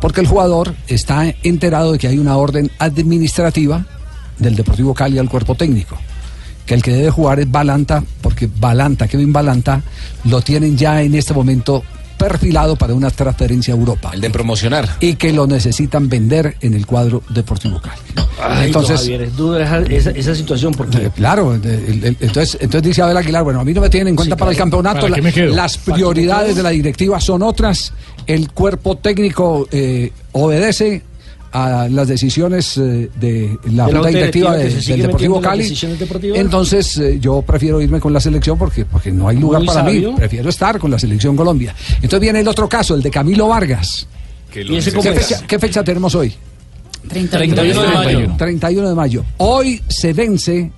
[0.00, 3.84] Porque el jugador está enterado de que hay una orden administrativa
[4.38, 5.98] del Deportivo Cali al cuerpo técnico.
[6.64, 9.82] Que el que debe jugar es Balanta, porque Balanta, Kevin Balanta,
[10.24, 11.82] lo tienen ya en este momento
[12.28, 14.10] perfilado para una transferencia a Europa.
[14.12, 14.88] El de promocionar.
[15.00, 18.00] Y que lo necesitan vender en el cuadro Deportivo Cali.
[18.42, 21.06] Ay, no, Javier, es dura esa, situación porque...
[21.06, 23.88] Eh, Claro, el- el- el- entonces, entonces dice Abel Aguilar, bueno, a mí no me
[23.88, 27.92] tienen en cuenta para el campeonato, las prioridades de la directiva son otras,
[28.26, 31.02] el cuerpo técnico eh, obedece
[31.52, 35.74] a las decisiones eh, de la De la junta Junta directiva de- del Deportivo Cali.
[36.34, 39.80] Entonces eh, yo prefiero irme con la selección porque, porque no hay lugar Muy para
[39.82, 40.10] sabio.
[40.12, 41.74] mí, prefiero estar con la selección Colombia.
[41.96, 44.06] Entonces viene el otro caso, el de Camilo Vargas.
[44.54, 46.32] ¿Y ese ¿Qué fecha, qué fecha tenemos hoy?
[47.08, 48.34] 31 de mayo.
[48.36, 49.24] 31 de mayo.
[49.36, 50.72] Hoy se vence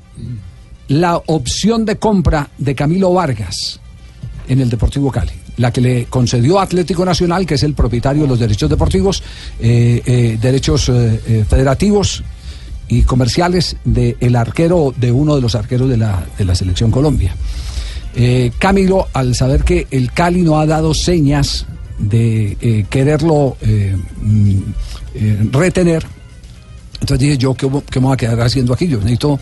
[0.88, 3.80] la opción de compra de Camilo Vargas
[4.48, 5.32] en el Deportivo Cali.
[5.58, 9.22] La que le concedió Atlético Nacional, que es el propietario de los derechos deportivos,
[9.60, 12.22] eh, eh, derechos eh, federativos
[12.88, 17.36] y comerciales del arquero, de uno de los arqueros de la, de la Selección Colombia.
[18.58, 21.66] Camilo, al saber que el Cali no ha dado señas
[21.98, 23.56] de quererlo
[24.24, 26.04] mm, retener,
[27.00, 28.88] entonces dije yo, ¿qué, qué me voy a quedar haciendo aquí?
[28.88, 29.38] Yo necesito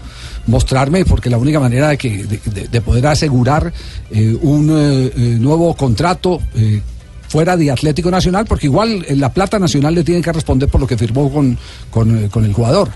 [0.47, 3.73] mostrarme porque la única manera de, que, de, de- de poder asegurar
[4.11, 6.81] eh, un eh, eh, nuevo contrato eh,
[7.29, 10.81] fuera de Atlético Nacional, porque igual eh, la plata nacional le tiene que responder por
[10.81, 11.59] lo que firmó con,
[11.91, 12.91] con, eh, con el jugador.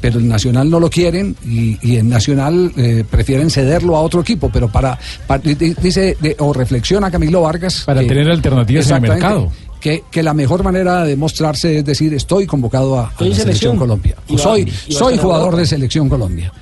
[0.00, 4.20] Pero el Nacional no lo quieren y, y en Nacional eh, prefieren cederlo a otro
[4.20, 4.50] equipo.
[4.52, 8.90] Pero para, para- di- di- dice de- o reflexiona Camilo Vargas Para que- tener alternativas
[8.90, 9.52] en el mercado.
[9.80, 13.76] Que, que la mejor manera de mostrarse es decir, estoy convocado a, la selección selección.
[13.78, 14.16] Colombia.
[14.36, 16.52] Soy soy jugador de selección Colombia.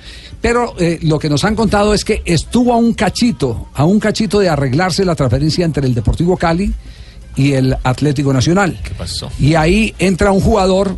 [0.41, 3.99] Pero eh, lo que nos han contado es que estuvo a un cachito, a un
[3.99, 6.73] cachito de arreglarse la transferencia entre el Deportivo Cali
[7.35, 8.79] y el Atlético Nacional.
[8.83, 9.29] ¿Qué pasó?
[9.39, 10.97] Y ahí entra un jugador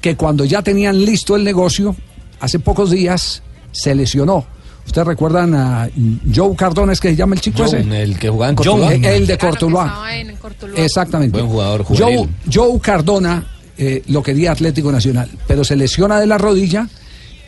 [0.00, 1.96] que cuando ya tenían listo el negocio,
[2.38, 4.46] hace pocos días se lesionó.
[4.86, 5.90] ¿Ustedes recuerdan a
[6.32, 8.02] Joe Cardona, es que se llama el chico John, ese?
[8.02, 9.14] el que jugaba en John, Cortuluá.
[9.14, 9.86] el de Cortuluá.
[9.86, 10.84] estaba en Cortuluá.
[10.84, 11.38] Exactamente.
[11.38, 12.28] Buen jugador Joe.
[12.52, 13.44] Joe Cardona
[13.76, 16.88] eh, lo quería Atlético Nacional, pero se lesiona de la rodilla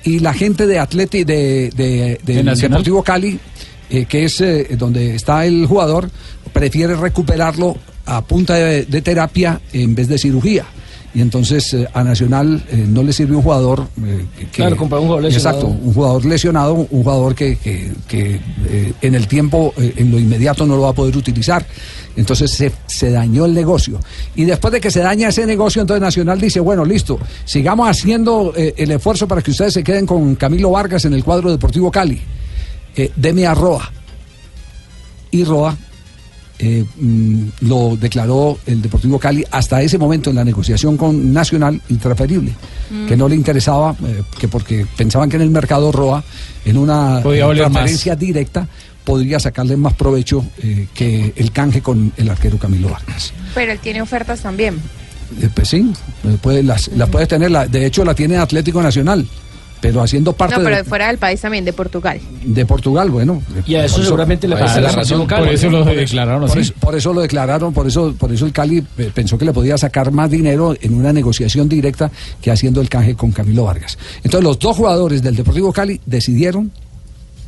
[0.05, 2.43] y la gente de Atleti de, de- ¿De?
[2.71, 3.39] Deportivo Cali,
[3.91, 6.11] eh, que es eh, donde está el jugador,
[6.53, 10.65] prefiere recuperarlo a punta de, de terapia en vez de cirugía.
[11.15, 15.01] Y entonces eh, a Nacional eh, no le sirve un jugador eh, que, Claro, comprar
[15.01, 15.59] un jugador lesionado.
[15.59, 20.11] Exacto, un jugador lesionado, un jugador que, que- que, eh, en el tiempo, eh, en
[20.11, 21.65] lo inmediato no lo va a poder utilizar.
[22.19, 24.01] Entonces se, dañó el negocio.
[24.35, 28.53] Y después de que se daña ese negocio, entonces Nacional dice, bueno, listo, sigamos haciendo
[28.57, 31.93] eh, el esfuerzo para que ustedes se queden con Camilo Vargas en el cuadro Deportivo
[31.93, 32.21] Cali.
[32.97, 33.13] Eh,
[33.47, 33.93] a Roa.
[35.31, 35.77] Y Roa
[36.59, 41.81] eh, mm, lo declaró el Deportivo Cali hasta ese momento en la negociación con Nacional
[41.89, 42.53] intransferible,
[42.91, 43.07] Mm.
[43.07, 46.25] que no le interesaba, eh, que porque pensaban que en el mercado ROA,
[46.65, 47.73] en una más.
[47.73, 48.67] transferencia directa,
[49.05, 53.33] podría sacarle más provecho eh, que el canje con el arquero Camilo Vargas.
[53.55, 54.75] Pero él tiene ofertas también.
[55.41, 55.93] Eh, pues sí,
[56.43, 59.27] puede- las, las puedes tener, la- de hecho la tiene Atlético Nacional,
[59.81, 62.21] pero haciendo parte No, pero de, fuera del país también, de Portugal.
[62.45, 63.43] de Portugal, bueno.
[63.67, 66.51] Y a eso por seguramente le parece eso- la razón, por eso lo declararon por
[66.51, 66.61] así.
[66.61, 69.53] eso- Por eso lo declararon, por eso, por eso el Cali eh, pensó que le
[69.53, 72.11] podía sacar más dinero en una negociación directa
[72.41, 73.99] que haciendo el canje con Camilo Vargas.
[74.25, 76.71] Entonces los dos jugadores del Deportivo Cali decidieron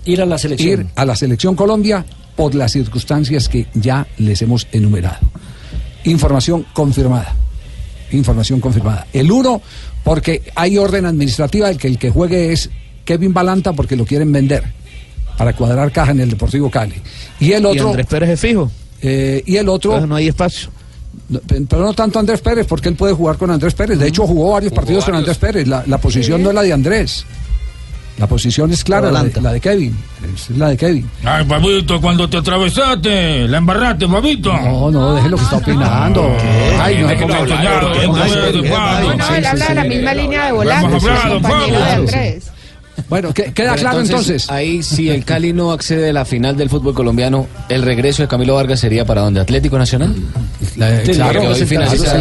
[0.05, 0.81] ir a la selección.
[0.81, 2.05] ir a la selección Colombia
[2.37, 5.19] por las circunstancias que ya les hemos enumerado.
[6.05, 7.35] Información confirmada.
[8.13, 9.07] Información confirmada.
[9.13, 9.61] El uno,
[10.05, 12.71] porque hay orden administrativa de que el que juegue es
[13.05, 14.65] Kevin Balanta porque lo quieren vender
[15.37, 16.95] para cuadrar caja en el Deportivo Cali.
[17.39, 17.89] Y el Y otro.
[17.89, 18.71] Andrés Pérez es fijo.
[19.03, 20.07] eh, y el otro.
[20.07, 20.71] No hay espacio.
[21.29, 23.99] No, Pero no tanto Andrés Pérez, porque él puede jugar con Andrés Pérez.
[23.99, 25.67] De hecho, jugó varios partidos con Andrés Pérez.
[25.67, 27.25] La, la posición no es la de Andrés.
[28.21, 29.97] La posición es clara, la de, la de Kevin.
[30.35, 31.09] Es la de Kevin.
[31.25, 34.53] Ay, babito, cuando te atravesaste, la embarraste, babito.
[34.53, 36.37] No, no, deje lo que está opinando.
[36.79, 40.53] Ay, no, Déjelo no, hablar, no, ¿qué ¿Qué él habla de la misma línea de
[40.53, 42.50] volantes, Hemos
[43.09, 44.51] Bueno, ¿qué- queda Pero claro entonces?
[44.51, 48.29] Ahí, si el Cali no accede a la final del fútbol colombiano, el regreso de
[48.29, 49.41] Camilo Vargas sería para dónde?
[49.41, 50.15] ¿Atlético Nacional?
[51.13, 51.67] claro, el-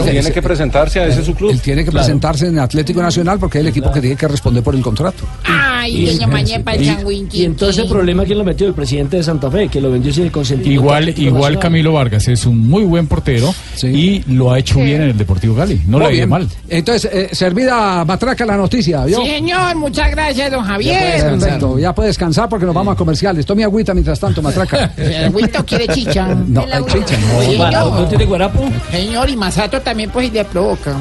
[0.10, 1.52] Tiene que presentarse a ese su club.
[1.52, 2.06] Él tiene que Claro.
[2.06, 5.24] presentarse en Atlético Nacional porque es el equipo que tiene que responder por el contrato.
[5.44, 7.42] Ay, doña Mañepa, el Y, changuinqui.
[7.42, 10.14] y entonces el problema quién lo metió el presidente de Santa Fe que lo vendió
[10.14, 11.60] sin el consentimiento Igual, igual.
[11.60, 14.82] Camilo Vargas es un muy buen portero y lo ha hecho Sí.
[14.82, 15.82] bien en el Deportivo Cali.
[15.88, 16.48] No le ha ido mal.
[16.68, 19.22] Entonces, eh, servida matraca la noticia, ¿vio?
[19.24, 21.22] Sí, señor, muchas gracias, don Javier.
[21.22, 23.46] Perfecto, ya puede descansar porque nos vamos a comerciales.
[23.46, 24.94] Tome agüita mientras tanto, matraca.
[24.98, 26.28] ¿El agüita o quiere chicha?
[26.28, 27.42] No, hay chicha, no.
[27.42, 28.08] Sí, ¿No no.
[28.08, 28.70] tiene guarapo?
[28.92, 30.96] Señor, y Masato también pues y le provoca.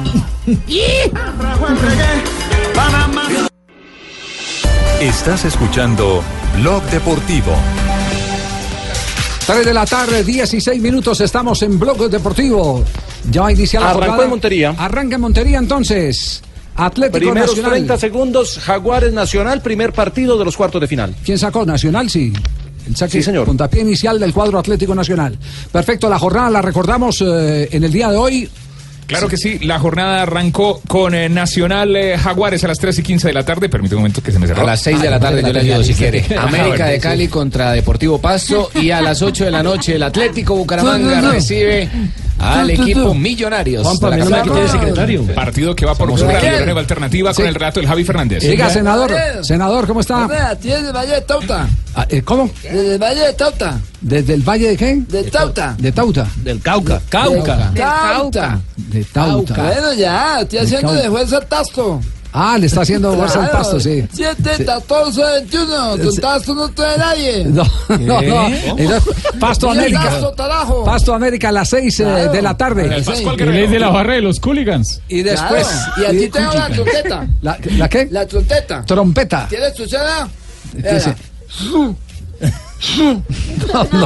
[4.99, 6.23] Estás escuchando
[6.59, 7.53] Blog Deportivo.
[9.45, 12.83] 3 de la tarde, 16 minutos, estamos en Blog Deportivo.
[13.29, 14.75] Ya va a iniciar la Arrancó en Montería.
[14.77, 16.41] Arranca en Montería entonces.
[16.85, 17.71] Atlético Primeros Nacional.
[17.71, 21.15] 30 segundos, Jaguares Nacional, primer partido de los cuartos de final.
[21.23, 21.65] ¿Quién sacó?
[21.65, 22.33] Nacional, sí.
[22.87, 23.45] El saque, Sí, señor.
[23.45, 25.37] puntapié inicial del cuadro Atlético Nacional.
[25.71, 28.49] Perfecto, la jornada la recordamos eh, en el día de hoy.
[29.05, 33.01] Claro que sí, la jornada arrancó con eh, Nacional eh, Jaguares a las 3 y
[33.03, 33.67] 15 de la tarde.
[33.67, 34.61] Permítame un momento que se me cerró.
[34.61, 36.23] A las 6 de la tarde yo le ayudo si quiere.
[36.37, 40.55] América de Cali contra Deportivo Pasto y a las 8 de la noche el Atlético
[40.55, 41.31] Bucaramanga No, no, no.
[41.31, 41.89] recibe
[42.39, 42.81] al tu.
[42.83, 43.83] equipo Millonarios.
[43.83, 44.53] Juanpa, de la mal que capital.
[44.55, 45.35] tiene secretario.
[45.35, 48.43] Partido que va por Radio una- Nueva Alternativa con el relato del Javi Fernández.
[48.43, 49.11] Diga, senador.
[49.41, 50.57] Senador, ¿cómo está?
[50.61, 51.67] Tiene el Valle de Tauta.
[51.95, 52.49] Ah, eh, ¿Cómo?
[52.63, 53.79] Desde el Valle de Tauta.
[54.01, 54.95] ¿Desde el Valle de qué?
[55.07, 55.75] De Tauta.
[55.77, 56.27] De Tauta.
[56.37, 57.01] Del Cauca.
[57.09, 57.71] Cauca.
[57.73, 58.59] De Tauta.
[58.77, 59.53] De Tauta.
[59.63, 61.01] Bueno, ya, estoy haciendo Cauca.
[61.03, 62.01] de juez al tasto.
[62.31, 64.07] Ah, le está haciendo fuerza al pasto, sí.
[64.11, 65.97] 7, 14, 21.
[65.97, 67.45] Tu tasto no trae nadie.
[67.49, 67.63] No,
[67.99, 68.49] no, no.
[69.39, 70.21] Pasto América.
[70.85, 72.85] Pasto América a las 6 de la tarde.
[72.85, 75.01] El de la barra de los Cooligans.
[75.07, 75.67] Y después.
[75.67, 76.01] Claro.
[76.01, 77.27] Y a ti tengo la trompeta.
[77.41, 78.07] ¿La, la qué?
[78.11, 78.83] La trompeta.
[78.85, 79.47] Trompeta.
[83.73, 83.99] No, no,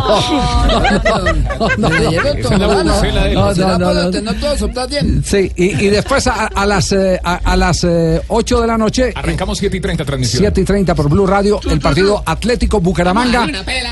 [1.77, 2.83] no, no, no, todo, no, mano.
[2.83, 4.12] no, no, ¿Será no, para no.
[4.12, 5.23] tener todo soplar bien?
[5.23, 9.57] Sí, y, después a, las, eh, a, a las eh, 8 de la noche, Arrancamos
[9.59, 10.39] 7 y 30 transmisión.
[10.41, 13.47] 7 y 30 por Blue Radio, el partido Atlético Bucaramanga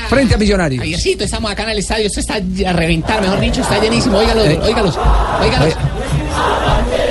[0.08, 0.80] frente a Millonarios.
[0.80, 2.06] Javiercito, estamos acá en el estadio.
[2.06, 4.18] Esto está a reventar, mejor dicho, está llenísimo.
[4.18, 4.60] Óigalos, Eh.
[4.62, 4.98] óigalos,
[5.40, 5.74] óigalos.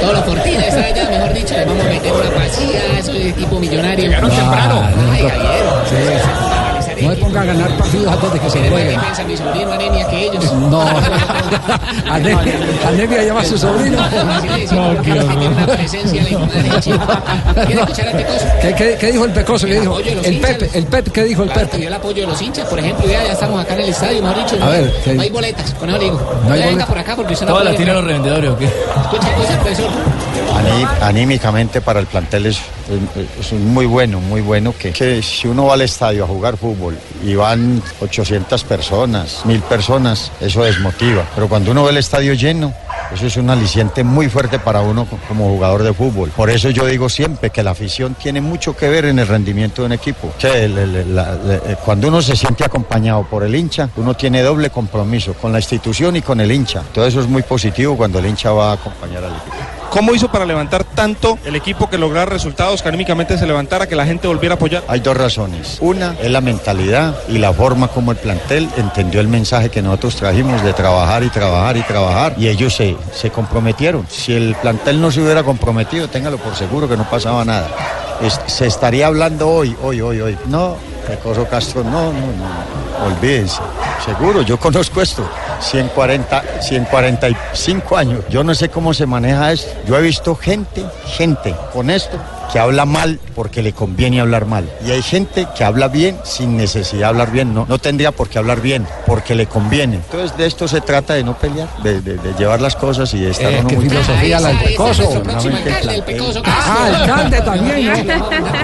[0.02, 1.54] Todos los cortines están allá, mejor dicho.
[1.54, 4.06] Les vamos a meter una pasilla, eso es tipo millonario.
[4.06, 4.82] Llegaron temprano.
[5.12, 6.61] Ay, Javier.
[7.02, 9.00] No me ponga a ganar partidos antes de que se jueguen.
[9.00, 10.54] defensa mi sobrino anemia que ellos.
[10.54, 10.82] No,
[12.12, 12.54] anemia,
[12.88, 13.98] anemia llama a su sobrino.
[14.72, 15.12] No, que.
[18.62, 19.66] ¿Qué, qué, qué dijo el Pecoso?
[19.68, 19.98] ¿Qué dijo?
[20.00, 20.40] El.
[20.40, 21.68] Pepe, el Pepe, ¿qué dijo el Pepe?
[21.78, 24.22] pidió el apoyo de los hinchas, por ejemplo, ya, ya estamos acá en el estadio,
[24.22, 24.64] mejor dicho.
[24.64, 26.18] A ver, ¿qué- no hay boletas, con eso le digo.
[26.48, 26.88] No hay venga boletas.
[26.88, 28.66] por acá porque usted no Todas las tienen los revendedores, ¿o qué?
[28.66, 29.90] Escucha, escucha, profesor.
[30.56, 32.60] Aní- anímicamente para el plantel es,
[33.40, 36.98] es- muy bueno, muy bueno que, que si uno va al estadio a jugar fútbol
[37.24, 41.26] y van 800 personas, 1000 personas, eso desmotiva.
[41.36, 42.74] Pero cuando uno ve el estadio lleno,
[43.14, 46.30] eso es un aliciente muy fuerte para uno co- como jugador de fútbol.
[46.30, 49.82] Por eso yo digo siempre que la afición tiene mucho que ver en el rendimiento
[49.82, 50.32] de un equipo.
[50.40, 55.52] Que eh, cuando uno se siente acompañado por el hincha, uno tiene doble compromiso con
[55.52, 56.84] la institución y con el hincha.
[56.94, 59.56] Todo eso es muy positivo cuando el hincha va a acompañar al equipo.
[59.92, 63.96] ¿Cómo hizo para levantar tanto el equipo que lograra resultados, que anímicamente se levantara, que
[63.96, 64.84] la gente volviera a apoyar?
[64.88, 65.78] Hay dos razones.
[65.82, 70.16] Una es la mentalidad y la forma como el plantel entendió el mensaje que nosotros
[70.16, 74.08] trajimos de trabajar y trabajar y trabajar y ellos se, se comprometieron.
[74.10, 77.68] Si el plantel no se hubiera comprometido, téngalo por seguro que no pasaba nada.
[78.22, 80.38] Es- se estaría hablando hoy, hoy, hoy, hoy.
[80.48, 80.78] No,
[81.08, 82.91] Recoso Castro, no, no, no.
[83.06, 83.62] Olvídense.
[84.06, 85.28] Seguro, yo conozco esto.
[85.60, 88.24] 140, 145 años.
[88.30, 89.72] Yo no sé cómo se maneja esto.
[89.88, 92.18] Yo he visto gente, gente con esto
[92.52, 94.70] que habla mal porque le conviene hablar mal.
[94.86, 97.54] Y hay gente que habla bien sin necesidad de hablar bien.
[97.54, 99.96] No, no tendría por qué hablar bien porque le conviene.
[99.98, 103.22] Entonces de esto se trata de no pelear, de, de- de llevar las cosas y
[103.22, 106.42] de estar Eh, uno muy filosofía la del Pecoso.
[106.46, 107.94] Ah, alcalde también.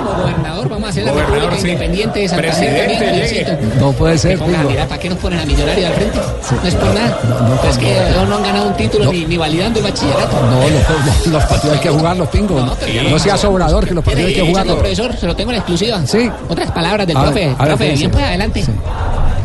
[0.03, 1.67] Gobernador, vamos a hacer la Gobernador, República sí.
[1.69, 2.29] Independiente de.
[2.37, 3.59] Presidente.
[3.79, 6.19] No puede ser, Que ¿para qué nos ponen a millonario al frente?
[6.19, 7.19] No es por nada.
[7.69, 7.95] es que
[8.27, 10.35] no han ganado un título ni, ni validando el bachillerato.
[10.41, 12.59] No, los, partidos hay que jugarlos, pingo.
[12.59, 14.77] No, pero- sea sobrador, que los partidos hay que jugarlos.
[14.77, 16.05] profesor, se lo tengo en exclusiva.
[16.05, 16.29] Sí.
[16.49, 17.45] Otras palabras del profe.
[17.45, 18.65] a ver, profe, bien, pues adelante.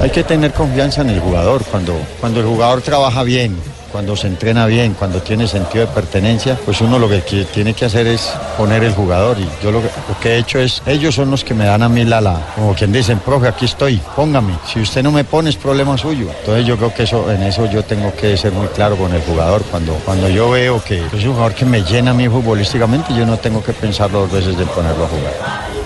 [0.00, 1.62] Hay que tener confianza en el jugador.
[1.64, 3.56] Cuando, cuando el jugador trabaja bien,
[3.92, 7.20] cuando se entrena bien, cuando tiene sentido de pertenencia, pues uno lo que
[7.52, 9.36] tiene que hacer es poner el jugador.
[9.38, 9.82] Y yo lo
[10.20, 12.74] que, he hecho es, ellos son los que me dan a mí la, la, como
[12.74, 14.54] quien dicen, profe, aquí estoy, póngame.
[14.66, 16.28] Si usted no me pone es problema suyo.
[16.40, 19.20] Entonces yo creo que eso, en eso yo tengo que ser muy claro con el
[19.22, 19.62] jugador.
[19.70, 23.26] Cuando, cuando yo veo que es un jugador que me llena a mí futbolísticamente, yo
[23.26, 25.81] no tengo que pensar dos veces de ponerlo a jugar.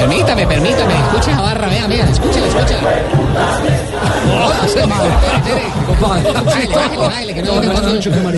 [0.00, 0.94] Permítame, permítame.
[0.94, 2.06] Escucha la barra, vea, vea.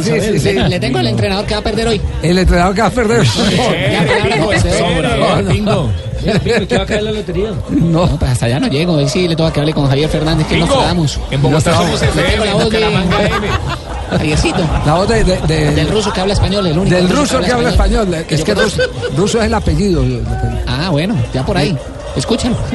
[0.03, 0.53] Sí, sí, sí.
[0.53, 2.01] Le, tengo al entrenador que va a perder hoy.
[2.23, 3.27] El entrenador que va a perder.
[3.27, 4.81] Se
[5.63, 5.91] No, no.
[6.69, 7.51] ¿Qué va a caer la lotería?
[7.71, 8.19] No.
[8.19, 8.95] pues hasta allá no llego.
[8.95, 11.21] Hoy sí le toca que hable con Javier Fernández, que nos damos.
[11.31, 13.49] en Bogotá somos Le tengo FM, la en voz de Bucaramanga M.
[14.19, 14.59] Javiercito.
[14.87, 16.95] La voz de- de- de- Del ruso que habla español, el único.
[16.97, 18.09] Del ruso que habla español.
[18.29, 18.83] Que Es que ruso,
[19.17, 20.03] ruso es el apellido.
[20.67, 21.77] Ah, bueno, ya por ahí.
[22.17, 22.55] Escuchen.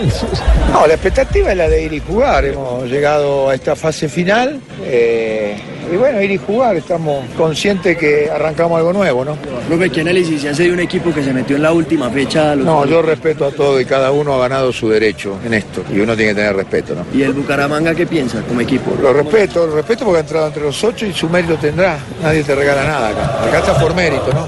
[0.71, 2.43] No, la expectativa es la de ir y jugar.
[2.45, 4.60] Hemos llegado a esta fase final.
[4.84, 5.56] eh,
[5.91, 6.76] y bueno, ir y jugar.
[6.76, 9.38] Estamos conscientes que arrancamos algo nuevo, ¿no?
[9.67, 12.52] Profe, ¿qué análisis se hace de un equipo que se metió en la última fecha?
[12.52, 15.54] a los- No, yo respeto a todo y cada uno ha ganado su derecho en
[15.54, 15.82] esto.
[15.91, 17.06] Y uno tiene que tener respeto, ¿no?
[17.17, 18.91] ¿Y el Bucaramanga qué piensa como equipo?
[19.02, 21.97] Lo respeto, lo respeto porque ha entrado entre los ocho y su mérito tendrá.
[22.21, 23.43] Nadie te regala nada acá.
[23.47, 24.45] Acá está por mérito, ¿no?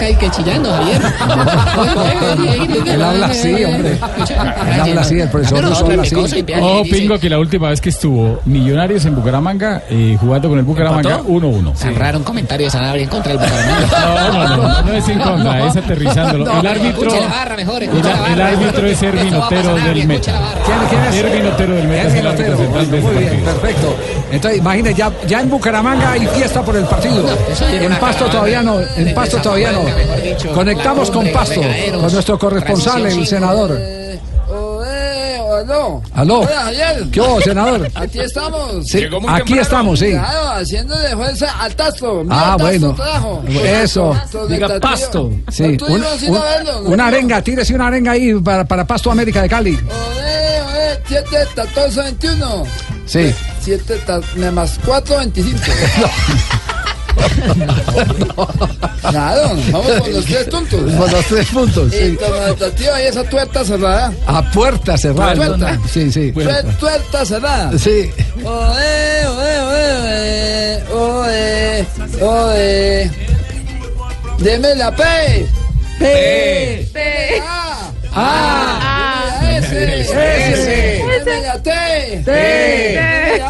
[0.00, 1.02] Acá hay que chillando, Javier.
[2.86, 3.90] Él habla así, hombre.
[3.90, 6.44] Él habla así, el profesor ruso habla así.
[6.60, 10.64] Oh, Pingo, que la última vez que estuvo Millonarios en Bucaramanga, eh, jugando con el
[10.64, 11.28] Bucaramanga, ¿Empató?
[11.28, 11.72] 1-1.
[11.74, 11.90] Sí.
[11.90, 13.80] Raro un comentario de Sanabria en contra del Bucaramanga.
[14.30, 16.60] No, no, no, no es en contra, es aterrizándolo.
[16.60, 20.32] El árbitro, el, árbitro es Ervin Otero del Meta.
[20.88, 21.14] ¿Quién es?
[21.16, 23.60] Ervin Otero del Meta es el árbitro central de ese Muy bien, partido.
[23.60, 23.96] perfecto.
[24.30, 27.24] Entonces, imagínate, ya, ya en Bucaramanga hay fiesta por el partido.
[27.72, 29.82] En Pasto todavía no, en Pasto todavía no.
[30.54, 33.78] Conectamos con Pasto, con nuestro corresponsal, el senador.
[35.60, 36.02] aló.
[36.14, 36.38] Aló.
[36.40, 37.04] Hola, Javier.
[37.12, 37.86] ¿Qué hubo, senador?
[37.94, 38.86] Aquí estamos.
[38.88, 39.62] Sí, Llegó muy aquí temprano.
[39.62, 40.10] estamos, sí.
[40.10, 42.22] Claro, haciendo de fuerza al tasto.
[42.24, 42.94] Mira, Ah, tasto bueno.
[42.94, 43.42] trajo.
[43.48, 44.10] Eso.
[44.18, 45.30] Tasto, Diga pasto.
[45.50, 46.90] Sí, No, un- un- verlo, ¿no?
[46.90, 49.72] una arenga, tírese una arenga ahí para, para Pasto América de Cali.
[49.74, 52.64] Oye, oye, 7, 14, 21.
[53.06, 53.34] Sí.
[53.62, 54.00] 7
[54.52, 55.58] más 4, 25.
[59.10, 60.80] Claro, vamos con los tres puntos.
[60.80, 62.18] Con los tres puntos, Y sí.
[62.78, 64.12] y esa tuerta cerrada.
[64.26, 65.34] A puerta cerrada.
[65.34, 65.78] Tuerta.
[65.92, 66.32] Sí, sí.
[66.32, 67.76] Tuer- Tuerta cerrada.
[67.78, 68.10] Sí.
[68.44, 71.86] Oe, oe, oe, oe,
[72.20, 73.10] oe, oe.
[74.38, 75.02] Deme la P.
[75.98, 76.88] P.
[76.92, 77.42] P.
[77.44, 77.90] A.
[78.14, 79.56] A.
[79.58, 80.02] S.
[80.02, 81.04] S.
[81.24, 81.70] Deme la T.
[82.24, 83.42] T.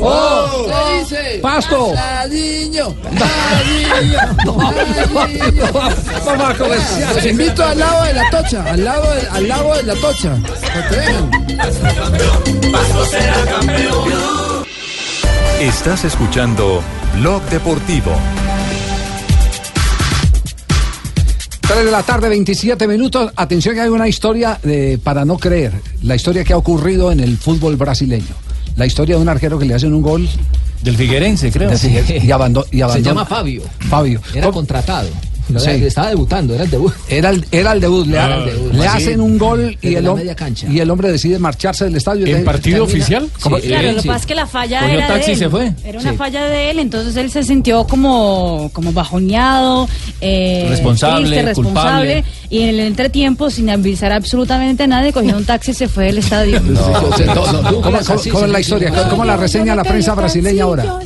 [0.00, 0.62] Deme la O.
[0.62, 0.66] O.
[0.66, 1.38] ¿Qué dice?
[1.42, 1.92] Pasto.
[1.94, 2.94] Ladillo.
[3.12, 4.18] Ladillo.
[6.24, 7.14] Vamos a comercial.
[7.14, 8.64] Los invito al lado de la tocha.
[8.64, 10.36] Al lado de, al lado de la tocha.
[10.42, 11.30] Para que vengan.
[15.60, 16.82] Estás escuchando
[17.18, 18.12] Blog Deportivo.
[21.60, 23.30] 3 de la tarde, 27 minutos.
[23.36, 25.72] Atención que hay una historia de, para no creer.
[26.02, 28.34] La historia que ha ocurrido en el fútbol brasileño.
[28.76, 30.28] La historia de un arquero que le hacen un gol.
[30.82, 31.68] Del Figuerense, creo.
[31.68, 33.04] del Figueirense, y, abando- y Se abandona.
[33.10, 33.62] llama Fabio.
[33.88, 34.20] Fabio.
[34.34, 35.08] Era contratado.
[35.58, 35.70] Sí.
[35.70, 36.92] Estaba debutando, era el debut.
[37.08, 38.06] Era el, era el debut.
[38.06, 38.72] Le, Era debut.
[38.74, 42.26] le hacen un gol y el, hom- y el hombre decide marcharse del estadio.
[42.26, 43.28] ¿En partido termina- oficial?
[43.42, 43.58] ¿Cómo?
[43.58, 45.38] Sí, claro, lo que pasa es que la falla Cogió era taxi de él.
[45.38, 45.72] se fue.
[45.84, 46.16] Era una Sí.
[46.16, 49.88] falla de él, entonces él se sintió como, como bajoneado,
[50.20, 52.24] eh, Responsable, triste, responsable, culpable.
[52.50, 56.04] y en el entretiempo, sin avisar absolutamente a nadie, cogió un taxi y se fue
[56.06, 56.60] del estadio.
[57.82, 58.92] ¿Cómo, es la historia?
[59.08, 60.98] ¿Cómo la reseña la prensa brasileña ahora?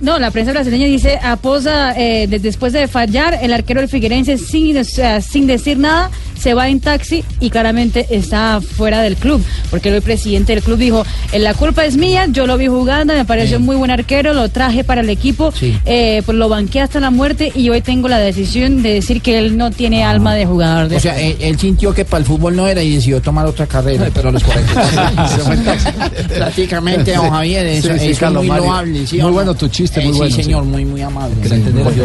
[0.00, 4.38] No, la prensa brasileña dice, aposa, eh, de- después de fallar, el arquero del Figueirense,
[4.38, 6.10] sin, sin decir nada,
[6.42, 10.78] se va en taxi y claramente está fuera del club, porque el presidente del club
[10.78, 14.32] dijo, "Eh, la culpa es mía, yo lo vi jugando, me pareció muy buen arquero,
[14.34, 15.52] lo traje para el equipo,
[15.84, 19.38] eh, pues lo banqué hasta la muerte y hoy tengo la decisión de decir que
[19.38, 20.88] él no tiene alma de jugador.
[20.88, 23.46] De O sea, él, él sintió que para el fútbol no era y decidió tomar
[23.46, 24.08] otra carrera.
[24.12, 24.72] Pero a los 40.
[26.36, 28.64] Prácticamente, don Javier, eso, Sí, sí, eso es muy Mario.
[28.64, 29.06] loable.
[29.06, 29.32] ¿sí Muy no?
[29.32, 30.42] bueno tu chiste, muy Eh, bueno, Sí, sí.
[30.44, 31.34] señor, muy, muy amable.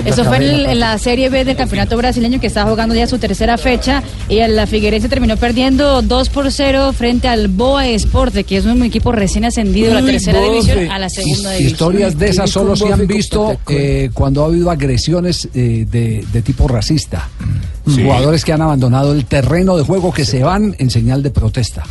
[0.05, 3.17] Eso fue en, en la Serie B del Campeonato Brasileño que está jugando ya su
[3.17, 8.43] tercera fecha y el- la Figueirense terminó perdiendo 2 por 0 frente al Boa Esporte,
[8.43, 10.51] que es un equipo recién ascendido de la tercera bofe.
[10.51, 11.71] división a la segunda división.
[11.71, 16.41] Historias de esas solo se han visto eh, cuando ha habido agresiones eh, de, de
[16.41, 17.29] tipo racista.
[17.87, 18.03] Sí.
[18.03, 21.83] Jugadores que han abandonado el terreno de juego que se van en señal de protesta.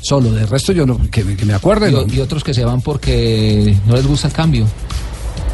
[0.00, 1.90] Solo, de resto yo no, que, que me acuerde.
[1.90, 2.06] Y, no.
[2.12, 4.66] y otros que se van porque no les gusta el cambio.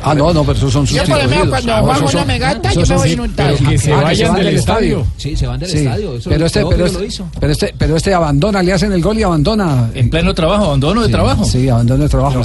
[0.03, 1.31] Ah, no, no, pero esos son Yo, por lo sustituidos.
[1.31, 3.65] menos, cuando Ah, Juan son- me gata, yo me voy en un pero taxi.
[3.65, 4.99] que se Ah, que vayan se van del del estadio.
[5.01, 5.07] estadio.
[5.17, 6.17] Sí, se van del Sí, estadio.
[6.17, 7.29] Eso pero este, pero, lo este, hizo.
[7.41, 9.91] pero este, pero este abandona, le hacen el gol y abandona.
[9.95, 11.45] En pleno trabajo, abandono de Sí, trabajo.
[11.45, 12.43] Sí, abandona el trabajo.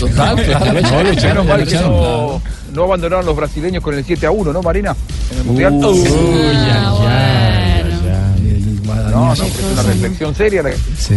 [0.00, 0.66] Total, claro.
[0.72, 1.90] No, lo mal lo que echaron.
[1.92, 2.42] no-
[2.74, 4.96] No abandonaron los brasileños con el 7 a 1, ¿no, Marina?
[5.30, 5.78] En el Mundial.
[5.78, 5.92] No,
[9.10, 9.40] no, es
[9.72, 10.62] una reflexión seria.
[10.62, 11.14] la- Sí.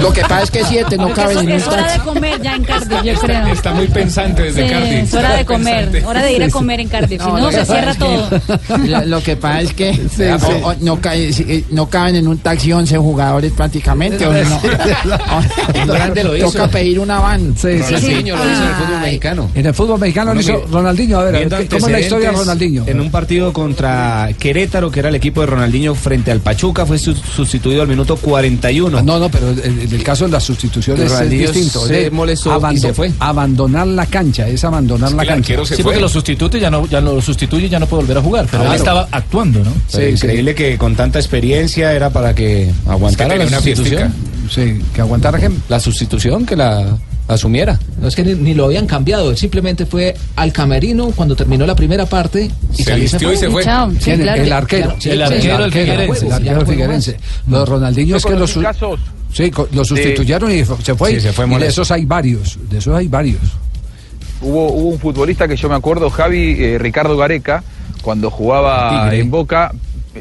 [0.00, 2.54] Lo que pasa es que siete no caben en un es hora de comer ya
[2.54, 3.46] en Cardiff, yo creo.
[3.48, 4.92] Está muy pensante desde Sí, Cardiff.
[5.04, 7.50] es hora de comer, hora de ir a comer en Cardiff, si No, no lo
[7.52, 8.36] se que cierra pasa todo.
[8.36, 8.42] es
[8.82, 10.46] que- Lo, lo que pasa es que Sí, o- sí.
[10.62, 14.26] o- no, cae- si- eh, no caben en un taxi 11 jugadores prácticamente.
[14.26, 14.60] o no.
[15.74, 16.52] En grande lo hizo.
[16.52, 17.54] Toca pedir una van.
[17.56, 18.06] Sí, sí, sí.
[18.14, 19.50] Ronaldinho lo hizo en el fútbol mexicano.
[19.54, 21.18] En el fútbol mexicano lo hizo Bueno, Ronaldinho.
[21.18, 22.84] A ver, a ver, Viendo ¿qué- ¿cómo es la historia de Ronaldinho?
[22.86, 26.98] En un partido contra Querétaro, que era el equipo de Ronaldinho frente al Pachuca, fue
[26.98, 28.98] su- sustituido al minuto 41.
[28.98, 31.86] Ah, No, no, pero en en el caso de las sustituciones es distinto.
[31.86, 33.12] se Es molestó y se fue.
[33.18, 35.54] Abandonar la cancha, es abandonar la cancha.
[35.64, 35.84] Sí, fue.
[35.84, 38.46] porque lo sustituye, ya no, ya lo sustituye y ya no puede volver a jugar.
[38.50, 38.78] Pero él Claro.
[38.78, 39.72] estaba actuando, ¿no?
[39.90, 44.14] Pero increíble que con tanta experiencia era para que aguantara la una sustitución.
[44.50, 45.38] Sí, que aguantara
[45.68, 47.78] La sustitución que la asumiera.
[48.00, 51.64] No es que ni, ni lo habían cambiado, él simplemente fue al camerino cuando terminó
[51.66, 53.64] la primera parte y Se vistió y se fue.
[53.64, 54.20] Chao, sí, ¿Quién?
[54.22, 54.42] claro.
[54.42, 54.96] el arquero.
[54.98, 56.26] Sí, el arquero del Figueirense.
[56.26, 57.16] El arquero Ya del no juega Figueirense.
[57.48, 59.00] Lo de Ronaldinho es que lo, conocí su- casos
[59.32, 61.14] sí, lo sustituyeron y se fue.
[61.14, 62.58] Sí, se fue y de esos hay varios.
[62.68, 63.40] De esos hay varios.
[64.40, 67.62] Hubo, hubo un futbolista que yo me acuerdo, Javi eh, Ricardo Gareca,
[68.02, 69.20] cuando jugaba Tigre.
[69.20, 69.72] en Boca,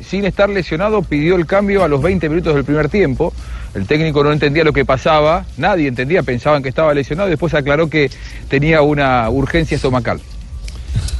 [0.07, 3.33] sin estar lesionado, pidió el cambio a los 20 minutos del primer tiempo.
[3.73, 7.53] El técnico no entendía lo que pasaba, nadie entendía, pensaban que estaba lesionado y después
[7.53, 8.09] aclaró que
[8.49, 10.19] tenía una urgencia estomacal.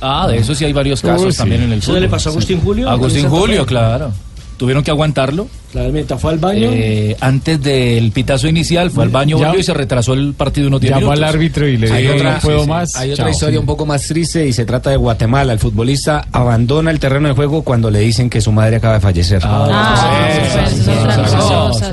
[0.02, 1.38] Ah, de eso sí hay varios casos Uy, sí.
[1.38, 2.02] también en el ¿Eso fútbol.
[2.02, 2.90] le pasó a Agustín Julio?
[2.90, 4.12] Agustín ¿En Santa Julio, claro.
[4.58, 5.48] Tuvieron que aguantarlo.
[5.72, 6.70] Claramente, fue al baño.
[6.74, 10.68] Eh, antes del pitazo inicial, fue al baño Ya- volvió y se retrasó el partido
[10.68, 11.24] unos 10 Llamó minutos.
[11.24, 12.70] al árbitro y le Hay dijo, otra, no puedo sí, sí.
[12.70, 12.96] más.
[12.98, 13.32] Hay otra Chao.
[13.32, 15.54] historia un poco más triste y se trata de Guatemala.
[15.54, 19.00] El futbolista abandona el terreno de juego cuando le dicen que su madre acaba de
[19.00, 19.42] fallecer.
[19.44, 20.30] Ah,
[20.70, 20.92] sí, sí, sí.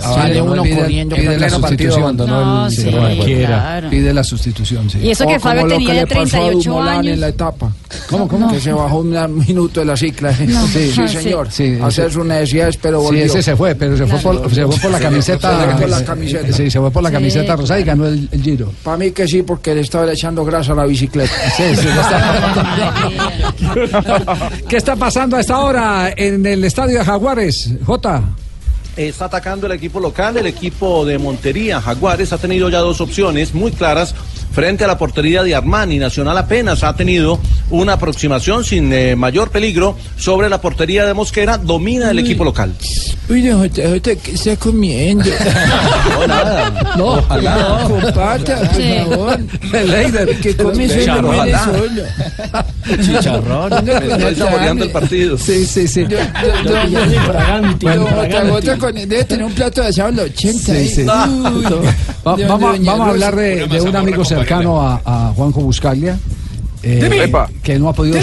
[0.00, 1.16] Sale uno corriendo.
[1.16, 2.02] pide la sustitución.
[2.02, 3.24] abandonó No, el sí, terreno de juego.
[3.24, 3.46] Quiera.
[3.48, 3.90] claro.
[3.90, 4.98] Pide la sustitución, sí.
[5.02, 7.34] Y eso que Fabio tenía que ya le pasó a 38 Dumolán en la años.
[7.34, 7.72] etapa.
[8.10, 8.50] ¿Cómo, cómo?
[8.52, 10.32] Que se bajó un minuto de la cicla.
[10.48, 11.48] No, Sí, sí, ah, señor.
[11.50, 11.78] sí.
[11.82, 13.24] Hacer sus necesidades, pero Sí, volvió.
[13.24, 15.50] ese se fue, pero se fue por, se fue por la camiseta.
[15.60, 16.52] Se fue por la camiseta.
[16.52, 17.14] Sí, se fue por la Sí.
[17.14, 18.72] camiseta rosada y ganó el, el Giro.
[18.82, 21.32] Para mí que sí, porque le estaba echando grasa a la bicicleta.
[21.56, 22.94] Sí, sí, está-
[24.68, 27.70] ¿Qué está pasando a esta hora en el estadio de Jaguares?
[27.84, 28.22] Jota.
[28.96, 31.80] Está atacando el equipo local, el equipo de Montería.
[31.80, 34.12] Jaguares ha tenido ya dos opciones muy claras
[34.58, 36.00] frente a la portería de Armani.
[36.00, 37.38] Nacional apenas ha tenido
[37.70, 41.58] una aproximación sin eh, mayor peligro sobre la portería de Mosquera.
[41.58, 42.72] Domina el equipo local.
[43.28, 45.30] Uy, déjate, ¿qué está comiendo?
[46.18, 46.94] No, nada.
[46.96, 47.78] No, Ojalá.
[47.82, 48.94] no, compata, por Sí.
[48.98, 49.38] favor.
[50.42, 51.36] Que come solo Chicharrón.
[53.70, 53.70] solo.
[53.70, 53.76] No,
[54.16, 55.38] estoy saboreando el partido.
[55.38, 56.04] Sí, sí, sí.
[56.08, 56.18] Yo-
[58.78, 60.74] con- debe tener un plato de asado en los 80.
[60.74, 61.02] Sí, sí.
[61.02, 61.06] Uy.
[62.24, 66.18] Vamos, a- vamos hablar de, de un amigo cercano a, a Juanjo Buscaglia.
[66.82, 67.32] eh,
[67.62, 68.18] que no ha podido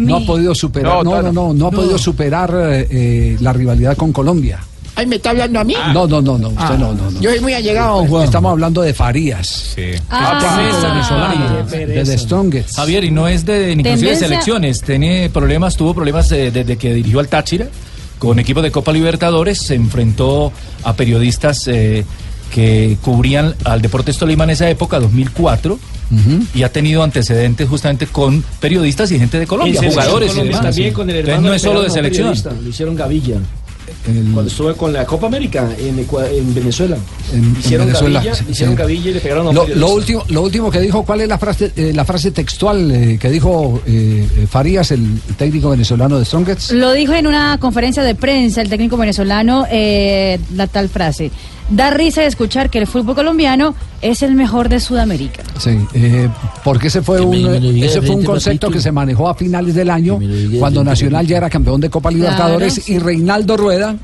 [0.00, 3.96] no ha podido superar No, no no no ha podido superar eh, eh, la rivalidad
[3.96, 4.60] con Colombia
[4.98, 5.74] Ay, ¿me está hablando a mí?
[5.92, 6.76] No, no, no, no, usted Ah.
[6.78, 7.20] no, no, no.
[7.20, 8.24] Yo soy muy allegado, don Juan.
[8.24, 9.76] Estamos hablando de Farías.
[10.08, 10.38] Ah.
[10.40, 12.02] técnico venezolano, Qué de.
[12.04, 12.76] The Strongest.
[12.76, 16.94] Javier, y no es de inclusive de selecciones, tiene problemas, tuvo problemas eh, desde que
[16.94, 17.66] dirigió al Táchira
[18.18, 20.50] con equipos de Copa Libertadores, se enfrentó
[20.82, 22.02] a periodistas eh,
[22.50, 25.78] que cubrían al Deportes Tolima en esa época, 2004.
[26.54, 30.74] Y ha tenido antecedentes justamente con periodistas y gente de Colombia, jugadores y Colombia demás.
[30.74, 32.34] También con el Entonces hermano no es solo de selección.
[32.62, 33.38] Lo hicieron Gavilla.
[34.04, 35.96] Cuando estuve con la Copa América en,
[36.54, 36.96] Venezuela.
[37.32, 38.78] En- hicieron en Venezuela, Gavilla, sí, hicieron sí.
[38.82, 41.38] Gavilla y le pegaron a Lo, lo último, lo último que dijo, ¿cuál es la
[41.38, 46.24] frase, eh, la frase textual eh, que dijo eh, eh, Farías, el técnico venezolano de
[46.24, 46.72] Strongest?
[46.72, 51.30] Lo dijo en una conferencia de prensa el técnico venezolano, eh, la tal frase.
[51.68, 55.42] Da risa de escuchar que el fútbol colombiano es el mejor de Sudamérica.
[55.58, 56.28] Sí, eh,
[56.62, 59.74] porque ese fue Que un, diga ese fue un concepto que se manejó a finales
[59.74, 60.18] del año,
[60.58, 63.96] cuando Nacional ya era campeón de Copa Libertadores Claro, y Reinaldo Rueda,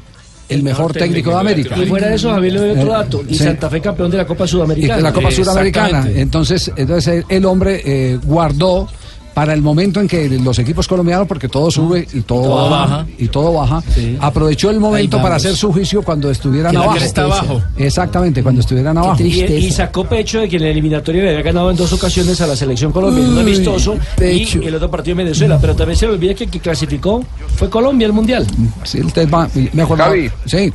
[0.49, 1.77] el, mejor técnico de América.
[1.79, 3.23] Y fuera de eso, Javier, le doy otro Eh, dato.
[3.29, 3.45] Y sí.
[3.45, 4.97] Santa Fe campeón de la Copa Y Sudamericana.
[4.97, 6.09] de la Copa Sudamericana.
[6.15, 8.89] Entonces, entonces el, el hombre eh, guardó
[9.35, 12.87] para el momento en que los equipos colombianos, porque todo sube y todo, Todo baja,
[12.97, 13.07] baja.
[13.19, 13.83] y todo baja,
[14.21, 16.97] aprovechó el momento para hacer su juicio cuando estuvieran abajo.
[16.97, 17.63] cresta abajo.
[17.77, 19.23] Exactamente, cuando estuvieran abajo.
[19.23, 22.41] Y, y sacó pecho de que en la eliminatoria le había ganado en dos ocasiones
[22.41, 24.61] a la selección colombiana, un amistoso pecho.
[24.63, 25.59] y el otro partido en Venezuela.
[25.61, 27.25] Pero también se le olvida que el que clasificó
[27.57, 28.47] fue Colombia al mundial.
[28.85, 30.11] Sí, usted va, me acordaba.
[30.11, 30.31] Javi.
[30.47, 30.73] Sí.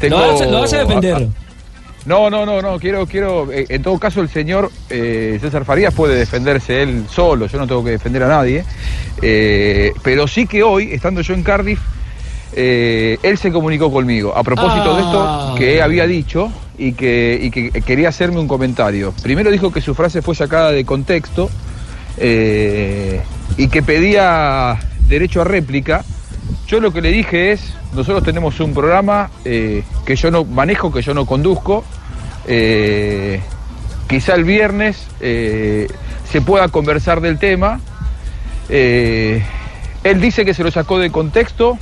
[0.00, 0.18] Tengo-
[0.50, 1.28] lo vas a defender.
[2.06, 5.92] No, no, no, no, quiero, quiero, eh, en todo caso el señor eh, César Farías
[5.92, 8.64] puede defenderse él solo, yo no tengo que defender a nadie,
[9.20, 11.80] eh, pero sí que hoy, estando yo en Cardiff,
[12.52, 15.04] eh, él se comunicó conmigo a propósito de Ah.
[15.04, 19.12] esto que había dicho y que, y que quería hacerme un comentario.
[19.22, 21.50] Primero dijo que su frase fue sacada de contexto
[22.18, 24.78] y que pedía
[25.08, 26.04] derecho a réplica.
[26.66, 30.92] Yo lo que le dije es, nosotros tenemos un programa eh, que yo no manejo,
[30.92, 31.84] que yo no conduzco.
[32.46, 33.40] Eh,
[34.08, 35.88] quizá el viernes eh,
[36.30, 37.80] se pueda conversar del tema.
[38.68, 39.42] Eh,
[40.04, 41.78] él dice que se lo sacó de contexto.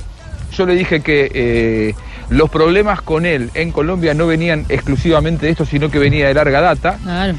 [0.51, 1.93] Yo le dije que
[2.29, 6.33] los problemas con él en Colombia no venían exclusivamente de esto, sino que venía de
[6.33, 6.97] larga data.
[7.03, 7.35] Claro.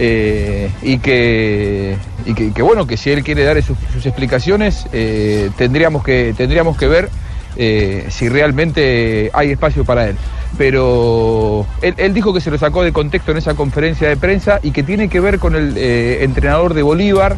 [0.00, 4.86] Eh, y que, y que, que, bueno, que si él quiere dar sus, sus explicaciones,
[4.92, 7.08] eh, tendríamos, que, tendríamos que ver
[7.56, 10.16] eh, si realmente hay espacio para él.
[10.56, 14.60] Pero él, él dijo que se lo sacó de contexto en esa conferencia de prensa
[14.62, 17.36] y que tiene que ver con el eh, entrenador de Bolívar,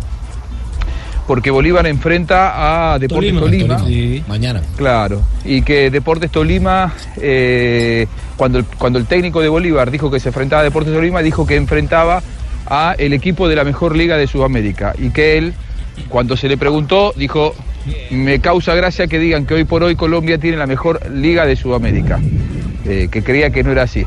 [1.26, 3.84] porque Bolívar enfrenta a Deportes Tolima.
[4.26, 4.62] Mañana.
[4.76, 8.06] Claro, y que Deportes Tolima, eh,
[8.36, 11.46] cuando, el, cuando el técnico de Bolívar dijo que se enfrentaba a Deportes Tolima, dijo
[11.46, 12.22] que enfrentaba
[12.66, 14.94] a el equipo de la mejor liga de Sudamérica.
[14.98, 15.54] Y que él,
[16.08, 17.54] cuando se le preguntó, dijo,
[18.10, 21.56] me causa gracia que digan que hoy por hoy Colombia tiene la mejor liga de
[21.56, 22.20] Sudamérica.
[22.86, 24.06] Eh, que creía que no era así.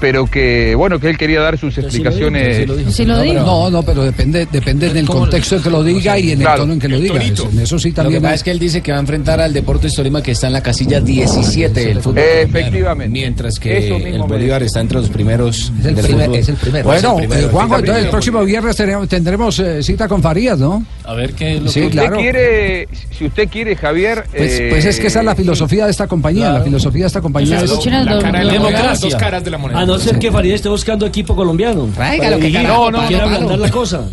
[0.00, 2.66] Pero que, bueno, que él quería dar sus explicaciones.
[3.06, 6.72] No, no, pero depende, depende del contexto en que lo diga y en el tono
[6.74, 7.22] en que lo diga.
[7.22, 8.22] Eso, en eso sí Lo que también.
[8.22, 10.52] pasa es que él dice que va a enfrentar al Deportes Tolima que está en
[10.54, 12.18] la casilla 17 del fútbol.
[12.18, 13.08] Efectivamente.
[13.12, 15.72] Mientras que el Bolívar está entre los primeros.
[15.80, 16.84] Es el del primer- es el primero.
[16.84, 17.48] Bueno, el primero.
[17.48, 20.84] eh, Juanjo, entonces el próximo viernes tenemos, tendremos eh, cita con Farías, ¿no?
[21.04, 21.86] A ver qué es lo Sí, que...
[21.88, 24.24] usted quiere, si usted quiere, Javier.
[24.36, 26.52] Pues, eh, pues es que esa es la filosofía de esta compañía.
[26.52, 27.70] La filosofía de esta compañía es.
[27.70, 29.08] El cara de la la- moneda, las democracia.
[29.10, 29.80] dos caras de la moneda.
[29.88, 31.88] No ser que Farid esté buscando equipo colombiano.
[31.96, 33.64] Que carajo, No, no, quiere no, ablandar no.
[33.64, 34.10] la cosa.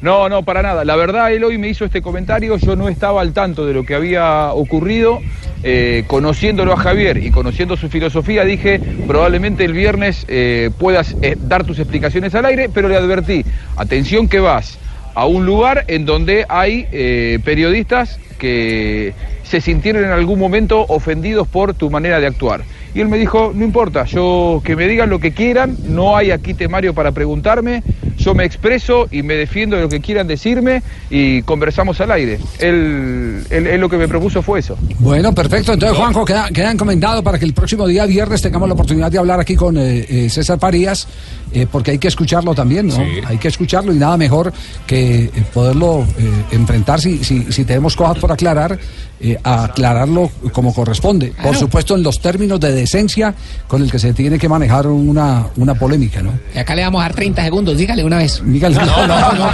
[0.00, 0.86] No, no, para nada.
[0.86, 2.56] La verdad, él hoy me hizo este comentario.
[2.56, 5.20] Yo no estaba al tanto de lo que había ocurrido.
[5.64, 11.36] Eh, conociéndolo a Javier y conociendo su filosofía, dije, probablemente el viernes eh, puedas eh,
[11.38, 13.44] dar tus explicaciones al aire, pero le advertí,
[13.76, 14.78] atención que vas
[15.14, 19.12] a un lugar en donde hay eh, periodistas que
[19.44, 22.62] se sintieron en algún momento ofendidos por tu manera de actuar.
[22.94, 26.30] Y él me dijo, no importa, yo que me digan lo que quieran, no hay
[26.30, 27.82] aquí temario para preguntarme,
[28.18, 32.38] yo me expreso y me defiendo de lo que quieran decirme y conversamos al aire.
[32.58, 34.76] Él, él- él lo que me propuso fue eso.
[34.98, 35.72] Bueno, perfecto.
[35.72, 39.18] Entonces, Juanjo, queda, queda encomendado para que el próximo día, viernes, tengamos la oportunidad de
[39.18, 41.08] hablar aquí con eh, eh, César Farías,
[41.52, 42.96] eh, porque hay que escucharlo también, ¿no?
[43.26, 44.52] Hay que escucharlo y nada mejor
[44.86, 48.78] que eh, poderlo eh, enfrentar si, si, si tenemos cosas por aclarar,
[49.24, 51.32] eh, a aclararlo como corresponde.
[51.42, 53.34] Por supuesto, en los términos de decencia
[53.66, 56.32] con el que se tiene que manejar una, una polémica, ¿no?
[56.54, 58.42] Y acá le vamos a dar 30 segundos, dígale una vez.
[58.44, 58.78] Dígale.
[58.92, 59.50] No, no, no, no,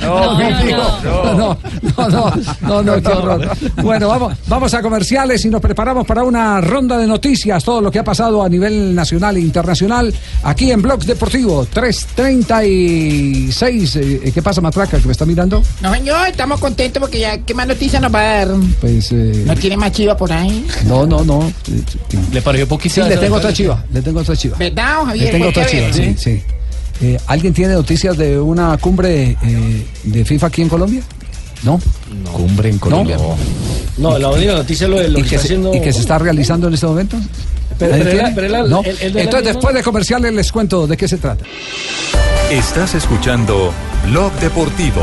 [0.00, 1.58] No, no, no, no,
[2.08, 3.50] no, no, no, qué horror.
[3.82, 7.90] Bueno, vamos, vamos a comerciales y nos preparamos para una ronda de noticias, todo lo
[7.90, 13.96] que ha pasado a nivel nacional e internacional, aquí en Blog Deportivo 336.
[13.96, 15.62] Eh, ¿Qué pasa, Matraca, que me está mirando?
[15.80, 18.41] No, señor, estamos contentos porque ya ¿Qué más noticia nos va a dar?
[18.80, 19.10] Pues.
[19.12, 20.66] eh, ¿No tiene más chiva por ahí?
[20.86, 21.52] no, no, no.
[22.32, 23.08] ¿Le pareció Sí, poquito?
[23.08, 23.84] le tengo otra chiva.
[23.92, 24.56] Le tengo otra chiva.
[24.58, 25.24] ¿Verdad, don Javier?
[25.26, 26.16] Le tengo otra Cuente a chiva, ver.
[26.18, 26.42] sí, sí.
[27.06, 31.02] Eh, ¿Alguien tiene noticias de una cumbre eh, de FIFA aquí en Colombia?
[31.64, 31.80] ¿No?
[32.32, 33.16] Cumbre en Colombia.
[33.98, 35.74] No, la única noticia es lo, de lo ¿Y que que, está se, haciendo.
[35.74, 37.16] y que se está realizando en este momento?
[37.78, 38.82] Pero- ¿Nadie pero ¿No?
[38.82, 41.44] el- el de la Entonces, después de comerciales, les cuento de qué se trata.
[42.50, 43.72] Estás escuchando
[44.08, 45.02] Blog Deportivo.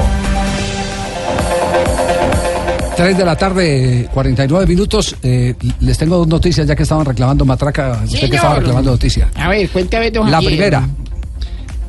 [3.00, 5.16] 3 de la tarde, 49 minutos.
[5.24, 8.02] Eh, les tengo dos noticias, ya que estaban reclamando Matraca.
[8.04, 9.30] Usted que estaba reclamando noticias.
[9.36, 10.86] A ver, cuéntame, don La primera.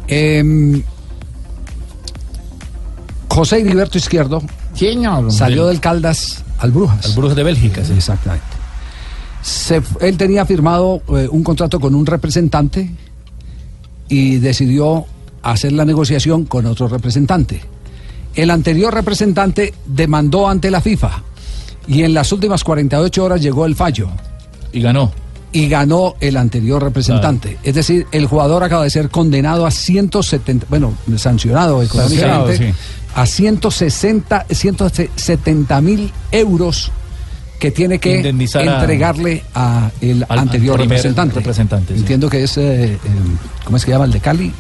[0.07, 0.81] em,
[3.29, 4.41] José Heriberto Izquierdo
[4.73, 5.33] Señor.
[5.33, 7.05] salió del Caldas al Brujas.
[7.07, 7.93] Al Brujas de Bélgica, sí.
[7.93, 8.47] Exactamente.
[9.43, 12.89] Se él tenía firmado eh, un contrato con un representante
[14.09, 15.07] y decidió
[15.43, 17.63] hacer la negociación con otro representante.
[18.35, 21.23] El anterior representante demandó ante la FIFA
[21.87, 24.09] y en las últimas 48 horas llegó el fallo.
[24.73, 25.11] Y ganó.
[25.53, 27.59] Y ganó el anterior representante.
[27.65, 32.77] Es decir, el jugador acaba de ser condenado a 170, bueno, sancionado económicamente, Sancionado,
[33.17, 36.93] a 160, 170 mil euros
[37.59, 41.35] que tiene que Indemnizar entregarle a el al- anterior representante.
[41.35, 42.01] representante, sí.
[42.01, 42.99] Entiendo que es, eh, eh,
[43.65, 44.47] ¿cómo es que llama el de Cali?
[44.47, 44.53] Eh,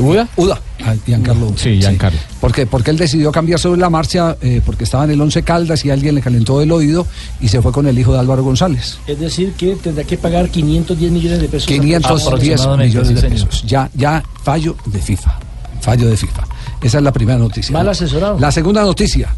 [0.00, 0.28] ¿Uda?
[0.36, 1.46] Uda, a Giancarlo.
[1.46, 1.56] Uda.
[1.56, 2.18] Sí, Giancarlo.
[2.40, 5.84] Porque, porque él decidió cambiar sobre la marcha eh, porque estaba en el Once Caldas
[5.84, 7.06] y alguien le calentó el oído
[7.40, 8.98] y se fue con el hijo de Álvaro González.
[9.06, 11.66] Es decir, que tendrá que pagar 510 millones de pesos.
[11.66, 13.62] 510 Aproximadamente, millones sí, de pesos.
[13.66, 15.38] Ya, ya fallo de FIFA.
[15.80, 16.44] Fallo de FIFA.
[16.82, 17.72] Esa es la primera noticia.
[17.72, 18.38] Mal asesorado.
[18.38, 19.34] La segunda noticia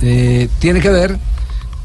[0.00, 1.18] eh, tiene que ver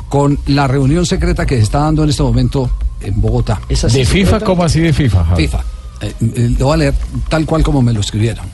[0.09, 2.69] con la reunión secreta que se está dando en este momento
[3.01, 3.61] en Bogotá.
[3.67, 4.39] ¿De FIFA?
[4.41, 5.23] ¿Cómo así de FIFA?
[5.25, 5.47] Javi?
[5.47, 5.63] FIFA.
[6.01, 6.93] Eh, eh, lo voy a leer
[7.29, 8.45] tal cual como me lo escribieron.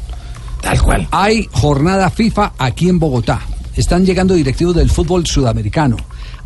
[0.62, 1.08] Tal cual.
[1.12, 3.42] Hay jornada FIFA aquí en Bogotá.
[3.76, 5.98] Están llegando directivos del fútbol sudamericano.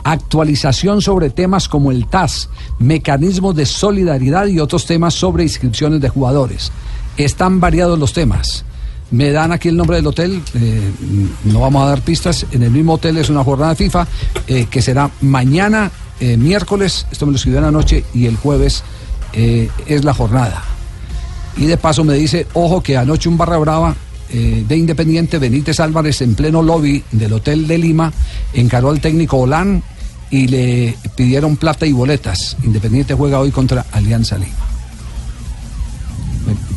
[0.04, 6.10] Actualización sobre temas como el TAS, mecanismos de solidaridad y otros temas sobre inscripciones de
[6.10, 6.72] jugadores.
[7.18, 8.64] Están variados los temas.
[9.12, 10.92] Me dan aquí el nombre del hotel, eh,
[11.46, 12.46] no vamos a dar pistas.
[12.52, 14.08] En el mismo hotel es una jornada FIFA
[14.70, 18.84] que será mañana, miércoles, esto me lo escribieron anoche, y el jueves
[19.34, 20.77] es la jornada.
[21.58, 23.96] Y de paso me dice, ojo que anoche un barra brava
[24.30, 28.12] eh, de Independiente, Benítez Álvarez, en pleno lobby del Hotel de Lima,
[28.54, 29.82] encaró al técnico Olán
[30.30, 32.58] y le pidieron plata y boletas.
[32.64, 34.68] Independiente juega hoy contra Alianza Lima.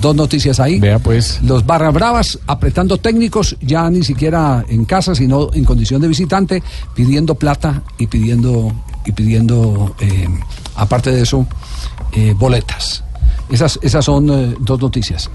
[0.00, 0.80] Dos noticias ahí.
[0.80, 1.40] Vea pues.
[1.42, 6.62] Los barra bravas apretando técnicos, ya ni siquiera en casa, sino en condición de visitante,
[6.94, 8.72] pidiendo plata y pidiendo,
[9.04, 10.26] y pidiendo eh,
[10.76, 11.46] aparte de eso,
[12.12, 13.04] eh, boletas.
[13.50, 15.28] Esas, esas son eh, dos noticias.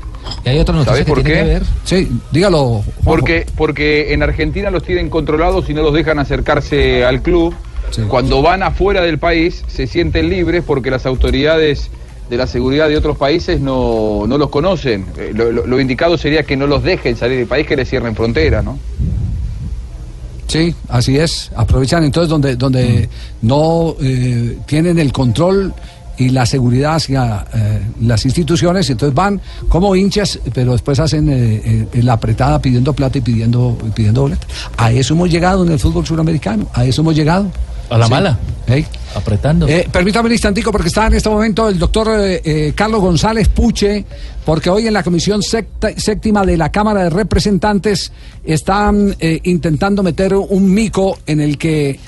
[0.45, 1.45] Y hay otra noticia ¿Sabes que por tiene qué?
[1.45, 1.63] que ver.
[1.83, 2.63] Sí, dígalo.
[2.65, 2.83] Juanjo.
[3.03, 7.53] Porque, porque en Argentina los tienen controlados y no los dejan acercarse al club.
[8.07, 11.89] Cuando van afuera del país se sienten libres porque las autoridades
[12.29, 15.05] de la seguridad de otros países no, no los conocen.
[15.17, 17.87] Eh, Lo, lo- lo indicado sería que no los dejen salir del país, que les
[17.87, 18.79] cierren frontera, ¿no?
[20.47, 21.51] Sí, así es.
[21.55, 23.09] Aprovechan entonces donde, donde
[23.41, 25.73] no eh, tienen el control
[26.17, 31.87] y la seguridad hacia eh, las instituciones, entonces van como hinchas, pero después hacen eh,
[31.93, 34.47] eh, la apretada pidiendo plata y pidiendo, pidiendo boletas.
[34.77, 37.51] A eso hemos llegado en el fútbol suramericano, a eso hemos llegado.
[37.89, 38.11] A la Sí.
[38.11, 38.39] mala.
[39.15, 39.67] Apretando.
[39.67, 44.03] Eh, permítame un instantico porque está en este momento el doctor eh, Carlos González Puche,
[44.43, 48.11] porque hoy en la comisión secta- séptima de la Cámara de Representantes
[48.43, 51.99] están intentando meter un mico en el que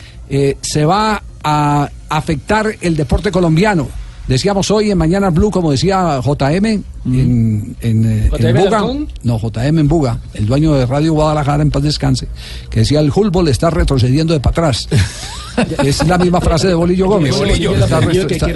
[0.62, 3.88] se va a afectar el deporte colombiano.
[4.28, 8.86] Decíamos hoy en Mañana Blue, como decía JM, en, en, eh, en ¿JM Buga,
[9.24, 12.28] no, JM en Buga, el dueño de Radio Guadalajara en paz descanse,
[12.70, 14.90] que decía el fútbol está retrocediendo de para atrás.
[15.84, 17.38] es la misma frase de Bolillo Gómez.
[17.38, 18.48] Bolillo, Está que está-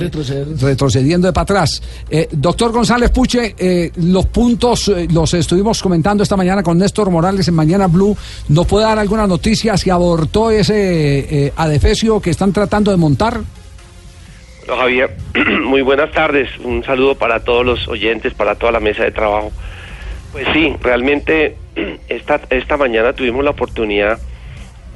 [0.59, 1.81] retrocediendo de para atrás.
[2.09, 7.09] Eh, doctor González Puche, eh, los puntos eh, los estuvimos comentando esta mañana con Néstor
[7.09, 8.15] Morales en Mañana Blue.
[8.49, 13.41] ¿Nos puede dar alguna noticia si abortó ese adefesio que están tratando de montar?
[14.77, 15.11] Javier,
[15.63, 16.49] muy buenas tardes.
[16.59, 19.51] Un saludo para todos los oyentes, para toda la mesa de trabajo.
[20.31, 21.55] Pues sí, realmente
[22.09, 24.19] esta, esta mañana tuvimos la oportunidad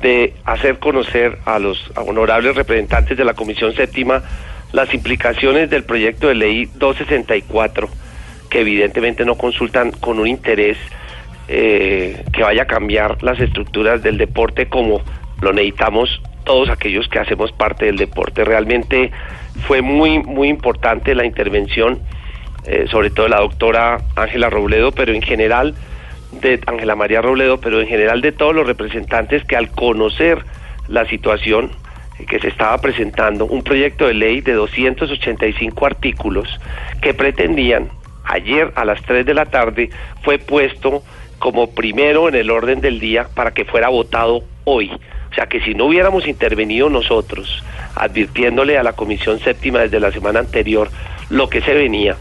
[0.02, 4.24] de hacer conocer a los honorables representantes de la Comisión Séptima
[4.72, 7.88] las implicaciones del proyecto de ley 264,
[8.50, 10.78] que evidentemente no consultan con un interés
[11.48, 15.02] eh, que vaya a cambiar las estructuras del deporte como
[15.46, 18.44] lo necesitamos todos aquellos que hacemos parte del deporte.
[18.44, 19.12] Realmente
[19.68, 22.00] fue muy, muy importante la intervención,
[22.66, 25.76] eh, sobre todo de la doctora Ángela Robledo, pero en general
[26.42, 30.44] de Ángela María Robledo, pero en general de todos los representantes que al conocer
[30.88, 31.72] la situación
[32.28, 36.60] que se estaba presentando, un proyecto de ley de 285 artículos
[37.02, 37.90] que pretendían,
[38.24, 39.92] ayer a las 3 de la tarde,
[40.24, 41.04] fue puesto
[41.38, 44.92] como primero en el orden del día para que fuera votado hoy.
[45.36, 47.62] O sea que si no hubiéramos intervenido nosotros,
[47.94, 50.90] advirtiéndole a la Comisión Séptima desde la semana anterior
[51.30, 52.16] lo que se venía,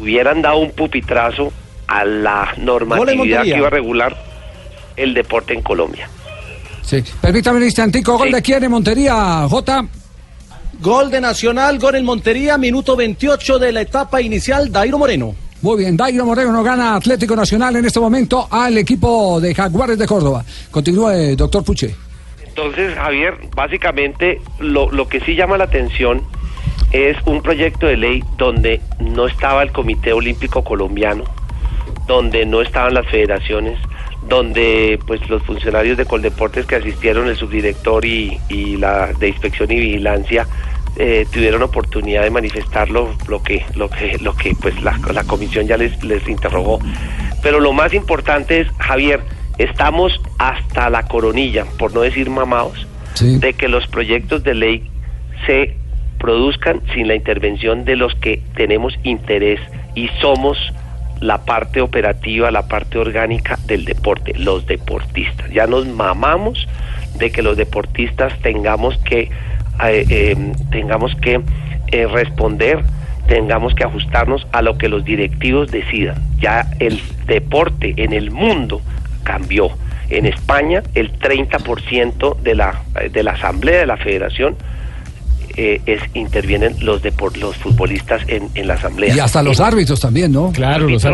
[0.00, 1.52] hubieran dado un pupitrazo
[1.88, 4.16] a la normatividad que iba a regular
[4.96, 6.08] el deporte en Colombia.
[6.82, 7.02] Sí.
[7.20, 9.86] Permítame un instantico, gol de quién en Montería, J.
[10.80, 15.34] Gol de Nacional, gol en Montería, minuto 28 de la etapa inicial, Dairo Moreno.
[15.60, 19.98] Muy bien, Dairo Moreno no gana Atlético Nacional en este momento al equipo de Jaguares
[19.98, 20.44] de Córdoba.
[20.70, 22.07] Continúe, doctor Puche.
[22.58, 26.22] Entonces, Javier, básicamente lo, lo que sí llama la atención
[26.90, 31.22] es un proyecto de ley donde no estaba el Comité Olímpico Colombiano,
[32.08, 33.78] donde no estaban las federaciones,
[34.28, 38.40] donde pues los funcionarios de Coldeportes que asistieron, el subdirector y,
[38.76, 40.48] la de inspección y vigilancia,
[40.96, 45.22] eh, tuvieron oportunidad de manifestar lo, lo que lo que lo que pues la, la
[45.22, 46.80] comisión ya les, les interrogó.
[47.40, 49.22] Pero lo más importante es, Javier,
[49.58, 52.86] estamos hasta la coronilla, por no decir mamados,
[53.20, 54.90] de que los proyectos de ley
[55.46, 55.76] se
[56.18, 59.60] produzcan sin la intervención de los que tenemos interés
[59.94, 60.56] y somos
[61.20, 65.50] la parte operativa, la parte orgánica del deporte, los deportistas.
[65.50, 66.68] Ya nos mamamos
[67.18, 69.30] de que los deportistas tengamos que
[69.84, 70.36] eh, eh,
[70.70, 71.40] tengamos que
[71.90, 72.84] eh, responder,
[73.26, 76.16] tengamos que ajustarnos a lo que los directivos decidan.
[76.38, 78.80] Ya el deporte en el mundo
[79.32, 79.68] cambió.
[80.08, 82.80] En España, el 30% de la,
[83.12, 84.56] de la asamblea de la federación
[85.56, 89.14] eh, es, intervienen los depor- los futbolistas en, en la asamblea.
[89.14, 90.50] Y hasta los En- árbitros también, ¿no?
[90.64, 91.04] árbitros,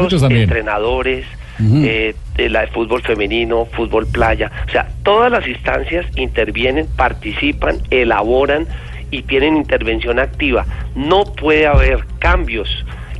[0.42, 1.24] entrenadores,
[1.60, 7.78] eh, de la de fútbol femenino, fútbol playa, o sea, todas las instancias intervienen, participan,
[7.90, 8.66] elaboran
[9.10, 10.66] y tienen intervención activa.
[10.94, 12.68] No puede haber cambios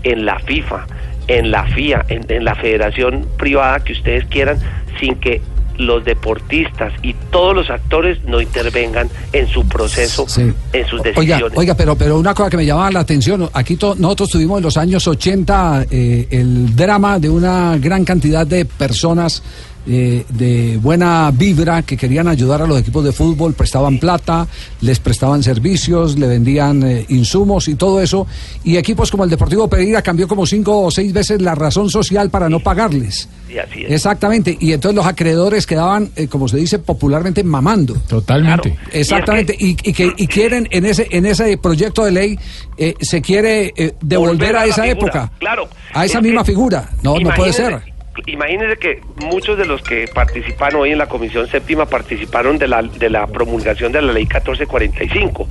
[0.04, 0.86] en la FIFA,
[1.28, 4.58] en la FIA, en, en la federación privada que ustedes quieran,
[5.00, 5.40] sin que
[5.76, 10.24] los deportistas y todos los actores no intervengan en su proceso,
[10.72, 11.58] en sus Oiga, decisiones.
[11.58, 14.62] oiga, pero, pero una cosa que me llamaba la atención, aquí to- nosotros tuvimos en
[14.64, 19.42] los años 80 eh, el drama de una gran cantidad de personas
[19.86, 24.46] eh, de buena vibra que querían ayudar a los equipos de fútbol, prestaban plata,
[24.80, 28.26] les prestaban servicios, le vendían eh, insumos y todo eso,
[28.62, 32.30] y equipos como el Deportivo Pereira cambió como cinco o seis veces la razón social
[32.30, 33.28] para no pagarles.
[33.48, 33.90] Sí, así es.
[33.92, 37.94] Exactamente, y entonces los acreedores quedaban, eh, como se dice popularmente, mamando.
[38.08, 38.76] Totalmente.
[38.92, 42.38] Exactamente, y, y que y quieren en ese en ese proyecto de ley
[42.76, 45.68] eh, se quiere eh, devolver Volver a, esa figura, época, claro.
[45.92, 46.90] a esa Es misma que- figura.
[47.02, 47.93] No, no puede ser.
[48.26, 52.68] Imagínese- Imagínense que muchos de los que participan hoy en la Comisión Séptima participaron de
[52.68, 55.48] la, de la promulgación de la Ley 1445.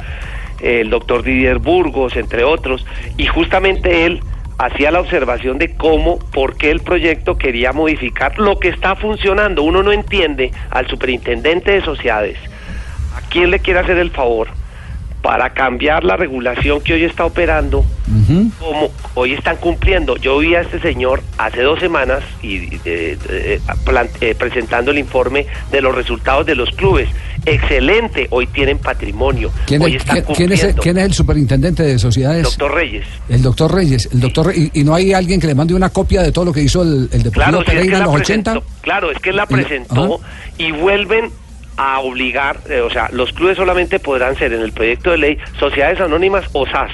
[0.61, 2.85] El doctor Didier Burgos, entre otros,
[3.17, 4.21] y justamente él
[4.57, 9.63] hacía la observación de cómo, por qué el proyecto quería modificar lo que está funcionando.
[9.63, 12.37] Uno no entiende al superintendente de sociedades
[13.15, 14.47] a quién le quiere hacer el favor
[15.23, 17.83] para cambiar la regulación que hoy está operando
[18.59, 20.17] como hoy están cumpliendo.
[20.17, 24.99] Yo vi a este señor hace dos semanas y eh, eh, plan- eh, presentando el
[24.99, 27.07] informe de los resultados de los clubes.
[27.45, 30.81] Excelente, hoy tienen patrimonio, ¿Quién hoy es, están quién- quién es el, cumpliendo.
[30.83, 32.43] quién es el superintendente de sociedades?
[32.43, 33.05] Doctor Reyes.
[33.29, 34.09] El doctor Reyes.
[34.13, 36.53] El doctor y, y no hay alguien que le mande una copia de todo lo
[36.53, 38.51] que hizo el, el Deportivo Claro, si es que en la los 80.
[38.53, 40.19] presentó, claro, es que la presentó
[40.57, 41.31] y vuelven
[41.77, 45.37] a obligar, eh, o sea, los clubes solamente podrán ser en el proyecto de ley
[45.59, 46.91] sociedades anónimas o SAS.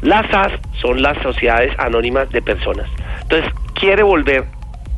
[0.00, 2.88] Las SAS son las sociedades anónimas de personas.
[3.22, 4.44] Entonces, quiere volver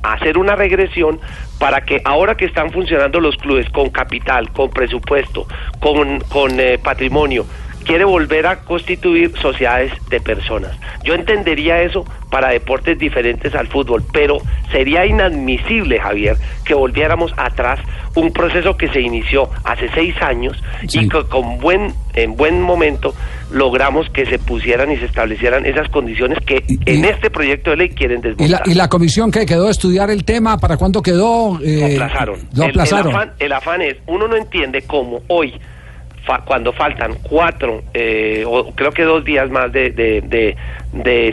[0.03, 1.21] a hacer una regresión
[1.59, 5.47] para que ahora que están funcionando los clubes con capital, con presupuesto,
[5.81, 7.47] con, con eh, patrimonio,
[7.85, 10.73] quiere volver a constituir sociedades de personas.
[11.05, 14.39] Yo entendería eso para deportes diferentes al fútbol, pero
[14.73, 17.79] sería inadmisible, Javier, que volviéramos atrás
[18.17, 23.15] un proceso que se inició hace seis años y que con buen, en buen momento
[23.53, 27.89] logramos que se pusieran y se establecieran esas condiciones que en este proyecto de ley
[27.91, 28.69] quieren ¿Y la, desmontar.
[28.69, 30.59] ¿Y la comisión que quedó a estudiar el tema?
[30.59, 31.61] ¿Para cuándo quedó?
[31.63, 32.41] Eh, Lo aplazaron.
[32.55, 33.09] Lo El- aplazaron.
[33.11, 35.55] El, afán, el afán es, uno no entiende cómo hoy,
[36.25, 40.57] fa- cuando faltan cuatro, eh, o creo que dos días más de, de, de-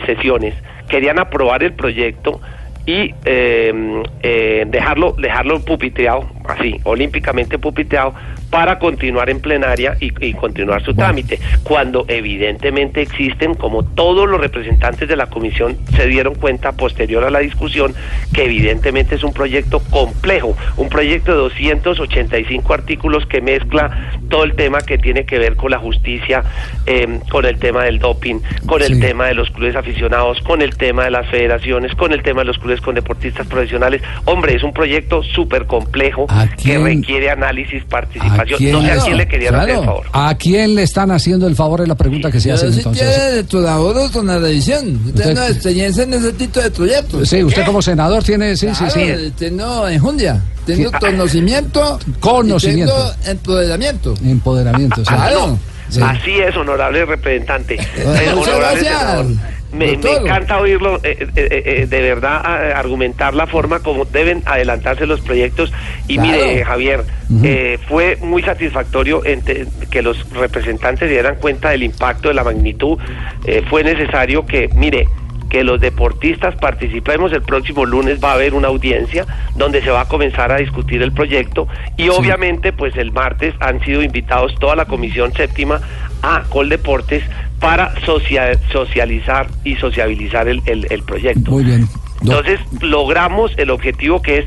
[0.06, 0.54] sesiones,
[0.88, 2.40] querían aprobar el proyecto
[2.84, 8.14] y eh, eh, dejarlo dejarlo pupiteado, así, olímpicamente pupiteado,
[8.52, 14.38] para continuar en plenaria y, y continuar su trámite, cuando evidentemente existen, como todos los
[14.38, 17.94] representantes de la comisión se dieron cuenta posterior a la discusión,
[18.34, 24.54] que evidentemente es un proyecto complejo, un proyecto de 285 artículos que mezcla todo el
[24.54, 26.44] tema que tiene que ver con la justicia,
[26.84, 30.76] eh, con el tema del doping, con el tema de los clubes aficionados, con el
[30.76, 34.02] tema de las federaciones, con el tema de los clubes con deportistas profesionales.
[34.26, 36.26] Hombre, es un proyecto súper complejo
[36.62, 38.41] que requiere análisis, participación.
[38.44, 40.06] No sé a quién le querían hacer el favor.
[40.12, 41.80] ¿A quién le están haciendo el favor?
[41.82, 43.14] Es la pregunta que se hace sí entonces.
[43.16, 44.96] tiene colaboró con la revisión.
[45.06, 47.28] Usted, Usted- no experiencia en ese tipo de proyectos.
[47.28, 49.32] Sí, usted como senador tiene, sí, sí, Claro, sí.
[49.38, 50.96] Tengo enjundia, tengo Sí.
[51.00, 52.92] conocimiento, Conocimiento.
[52.92, 54.14] y tengo empoderamiento.
[54.24, 55.04] Empoderamiento, sí.
[55.14, 55.58] Claro.
[55.92, 56.00] Sí.
[56.02, 57.74] Así es, honorable representante.
[57.96, 59.26] Eh, Muchas honorable gracias, senador.
[59.72, 65.06] Me, encanta oírlo, eh, eh, eh, eh, de verdad, argumentar la forma como deben adelantarse
[65.06, 65.72] los proyectos.
[66.08, 66.30] Y Claro.
[66.30, 67.04] mire, Javier,
[67.42, 72.44] eh, fue muy satisfactorio ente- que los representantes se dieran cuenta del impacto, de la
[72.44, 72.98] magnitud.
[73.46, 75.08] Eh, fue necesario que, mire,
[75.52, 77.30] que los deportistas participemos.
[77.30, 81.02] El próximo lunes va a haber una audiencia donde se va a comenzar a discutir
[81.02, 85.82] el proyecto y obviamente pues el martes han sido invitados toda la comisión séptima
[86.22, 87.22] a Coldeportes
[87.60, 91.50] para socia- socializar y sociabilizar el, el- el proyecto.
[91.50, 91.86] Muy bien.
[92.22, 94.46] Entonces logramos el objetivo que es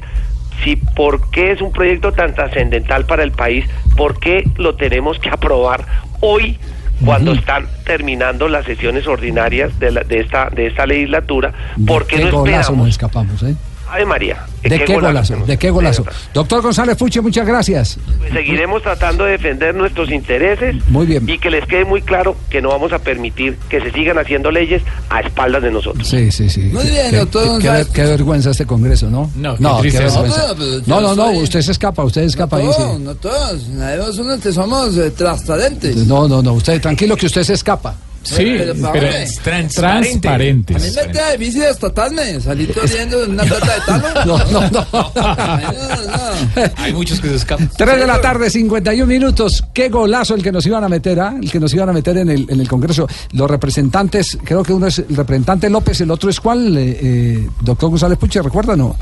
[0.63, 5.19] si por qué es un proyecto tan trascendental para el país, por qué lo tenemos
[5.19, 5.85] que aprobar
[6.21, 6.57] hoy
[7.03, 11.53] cuando están terminando las sesiones ordinarias de, la- de esta de esta legislatura,
[11.85, 12.77] ¿por qué ¿De no qué golazo esperamos?
[12.77, 13.55] nos escapamos, eh?
[13.89, 14.45] Ave María.
[14.63, 15.27] ¿De qué golazo?
[15.27, 15.47] tenemos?
[15.47, 16.03] ¿De qué golazo?
[16.33, 17.97] Doctor González Fuche, muchas gracias.
[18.17, 21.29] Pues seguiremos tratando de defender nuestros intereses Muy bien.
[21.29, 24.49] y que les quede muy claro que no vamos a permitir que se sigan haciendo
[24.49, 26.07] leyes a espaldas de nosotros.
[26.07, 26.61] Sí, sí, sí.
[26.73, 29.29] Muy bien, Qué- doctor qué- qué, qué vergüenza este Congreso, ¿no?
[29.35, 30.55] No, qué no, qué vergüenza.
[30.87, 32.81] No, No, no, no, usted se escapa, usted escapa ahí, sí.
[32.81, 33.67] No, no todos.
[33.69, 35.95] Nadie somos eh, transparentes.
[36.07, 37.95] No, no, no, usted tranquilo que usted se escapa.
[38.25, 40.83] Sí, Pero, pero es A transparentes.
[40.83, 44.05] mí me queda difícil destatarme, salir corriendo en una plata de talo.
[44.25, 45.11] No, no, no.
[46.77, 47.69] Hay muchos que se escapan.
[47.77, 49.63] 3 de la tarde, 51 minutos.
[49.73, 51.35] Qué golazo el que nos iban a meter, ¿ah?
[51.39, 53.07] El que nos iban a meter en el, en el Congreso.
[53.33, 57.49] Los representantes, creo que uno es el representante López, el otro es cuál, eh, eh,
[57.61, 58.95] doctor González Puche, ¿recuerda no?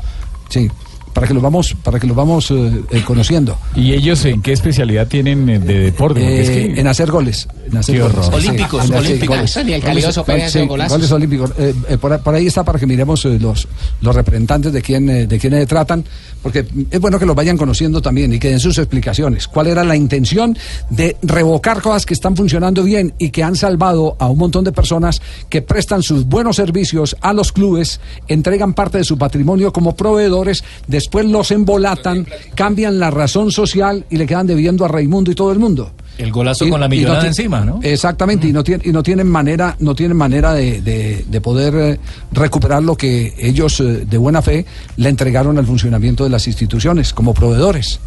[0.50, 0.68] Sí,
[1.14, 3.56] para que los vamos, para que los vamos eh, eh, conociendo.
[3.74, 6.40] ¿Y ellos en qué especialidad tienen eh, de deporte?
[6.42, 7.48] Es Eh, que- En hacer goles.
[7.70, 8.16] En hacer Qué goles.
[8.18, 8.40] horror.
[8.42, 9.36] Sí, Olímpicos, en hacer olímpicos.
[9.36, 9.56] goles.
[9.64, 11.50] Ni el Goles- sí, goles olímpicos.
[11.58, 13.66] Eh, eh, por, por ahí está para que miremos eh, los,
[14.02, 16.04] los representantes de quién, eh, de quiénes tratan,
[16.42, 19.48] porque es bueno que los vayan conociendo también y que den sus explicaciones.
[19.48, 20.58] ¿Cuál era la intención
[20.90, 24.72] de revocar cosas que están funcionando bien y que han salvado a un montón de
[24.72, 29.94] personas que prestan sus buenos servicios a los clubes, entregan parte de su patrimonio como
[29.94, 30.64] proveedores,
[31.04, 35.52] después los embolatan, cambian la razón social y le quedan debiendo a Raimundo y todo
[35.52, 35.92] el mundo?
[36.16, 37.80] El golazo Y- con la no millonada encima, ¿no?
[37.82, 41.74] Exactamente, y no tienen, y no tienen manera, no tienen manera de, de- de poder
[41.74, 42.00] eh,
[42.32, 44.64] recuperar lo que ellos eh, de buena fe
[44.96, 47.98] le entregaron al funcionamiento de las instituciones como proveedores.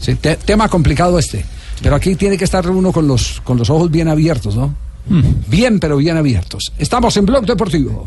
[0.00, 1.44] Sí, te- tema complicado este.
[1.82, 4.74] Pero aquí tiene que estar uno con los, con los ojos bien abiertos, ¿no?
[5.48, 6.72] Bien, pero bien abiertos.
[6.78, 8.06] Estamos en Blog Deportivo.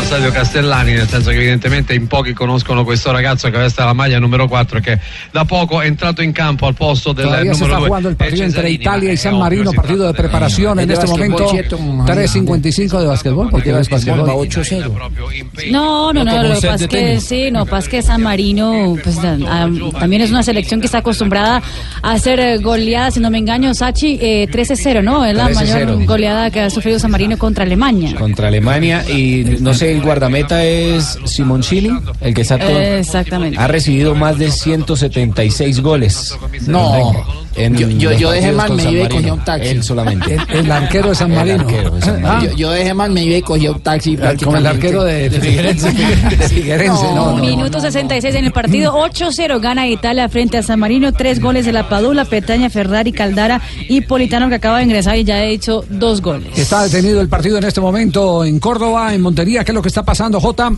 [0.00, 3.92] Lo stadio Castellani, nel senso che evidentemente in pochi conoscono questo ragazzo che veste la
[3.92, 4.98] maglia numero 4 che
[5.30, 7.86] da poco è entrato in campo al posto del Todavía se numero está 2.
[7.86, 11.46] jugando el partido entre Italia y San Marino, partido de preparación en este momento.
[11.50, 11.78] ¿cierto?
[11.78, 14.28] 3.55 de básquetbol, porque es básquetbol.
[14.28, 15.70] Va 8-0.
[15.70, 16.88] No, no, no, lo que pasa
[17.20, 20.98] sí, no, pasa que San Marino pues, da- ah, también es una selección que está
[20.98, 21.62] acostumbrada
[22.02, 25.24] a hacer eh, goleadas, si no me engaño, Sachi, eh, 13-0, ¿no?
[25.26, 25.54] Es la 13-0.
[25.54, 28.14] mayor goleada que ha sufrido San Marino contra Alemania.
[28.16, 32.78] Contra Alemania y no sé, el guardameta es Simoncini, el que está todo.
[32.80, 33.58] Exactamente.
[33.58, 36.36] Ha recibido más de 176 goles.
[36.66, 37.12] No.
[37.56, 39.16] En Yo- yo- yo dejé mal, me iba y Marino.
[39.16, 39.68] cogí un taxi.
[39.68, 40.34] Él solamente.
[40.52, 41.60] El, el arquero de San El Marino.
[41.62, 42.30] arquero de San Marino.
[42.30, 44.16] Ah, Yo, yo dejé mal, me iba y cogí un taxi.
[44.44, 45.90] como el arquero de, de Figuerense.
[46.30, 47.44] De Figuerense, no, no, no.
[47.44, 51.72] Minuto 66 en el partido, 8-0 gana Italia frente a San Marino, tres goles de
[51.72, 55.84] la Padula, Petaña, Ferrari, Caldara y Politano que acaba de ingresar y ya ha hecho
[55.90, 56.56] dos goles.
[56.56, 59.64] Está detenido el partido en este momento en Córdoba, en Montería.
[59.64, 60.70] ¿Qué es lo que está pasando, Jota?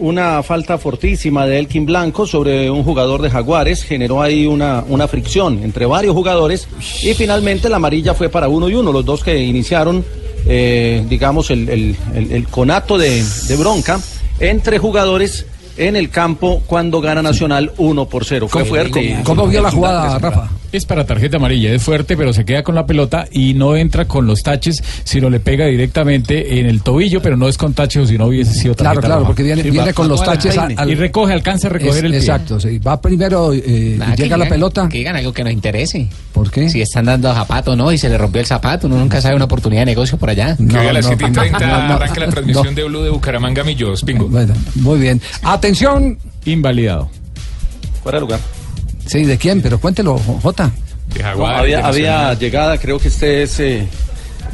[0.00, 5.06] Una falta fortísima de Elkin Blanco sobre un jugador de Jaguares generó ahí una, una
[5.06, 6.66] fricción entre varios jugadores
[7.04, 10.04] y finalmente la amarilla fue para uno y uno, los dos que iniciaron,
[10.44, 13.22] eh, digamos, el, el- el- conato de
[13.56, 14.00] bronca
[14.40, 15.46] entre jugadores
[15.76, 18.48] en el campo cuando gana Nacional 1 por 0.
[18.48, 19.18] Fue fuerte.
[19.24, 20.48] ¿Cómo vio la jugada, Rafa?
[20.72, 24.06] Es para tarjeta amarilla, es fuerte, pero se queda con la pelota y no entra
[24.06, 28.08] con los taches, sino le pega directamente en el tobillo, pero no es con taches,
[28.08, 29.28] sino hubiese sido Claro, tarjeta claro, roja.
[29.28, 31.98] porque viene, Sí, viene va- con los va taches al- y recoge, alcanza a recoger
[31.98, 32.20] Es- el pie.
[32.20, 32.78] Exacto, sí.
[32.78, 34.88] Va primero, eh, Nada, llega que la pelota.
[34.88, 36.08] Que digan algo que nos interese.
[36.32, 36.70] ¿Por qué?
[36.70, 37.92] Si están dando zapato, ¿no?
[37.92, 40.56] Y se le rompió el zapato, uno nunca sabe una oportunidad de negocio por allá.
[40.56, 42.32] Que hoy a las no, 7 y 30 no, no, arranca la no.
[42.32, 44.02] transmisión de Blue de Bucaramanga Millos.
[44.04, 44.26] Pingo.
[44.28, 45.20] Bueno, muy bien.
[45.62, 46.18] Atención.
[46.44, 47.08] Invalidado.
[48.02, 48.40] Fuera de lugar.
[49.06, 49.62] Sí, ¿de quién?
[49.62, 50.72] Pero cuéntelo, Jota.
[51.36, 53.86] No, había, había llegada, creo que este es eh,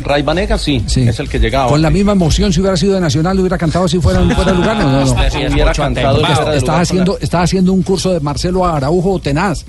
[0.00, 1.70] Ray Banega, sí, es el que llegaba.
[1.70, 4.58] Con la misma emoción, si hubiera sido de Nacional, hubiera cantado si fuera fuera de
[4.58, 4.76] lugar.
[4.76, 5.12] No, no, no.
[5.50, 9.64] Hubiera cantado de estás lugar haciendo, estás haciendo un curso de Marcelo Araujo Tenaz.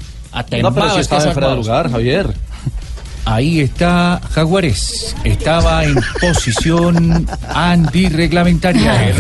[0.61, 2.33] No, pero si estaba en fuera de lugar, Javier.
[3.25, 5.15] Ahí está Jaguares.
[5.23, 9.13] Estaba en posición antirreglamentaria.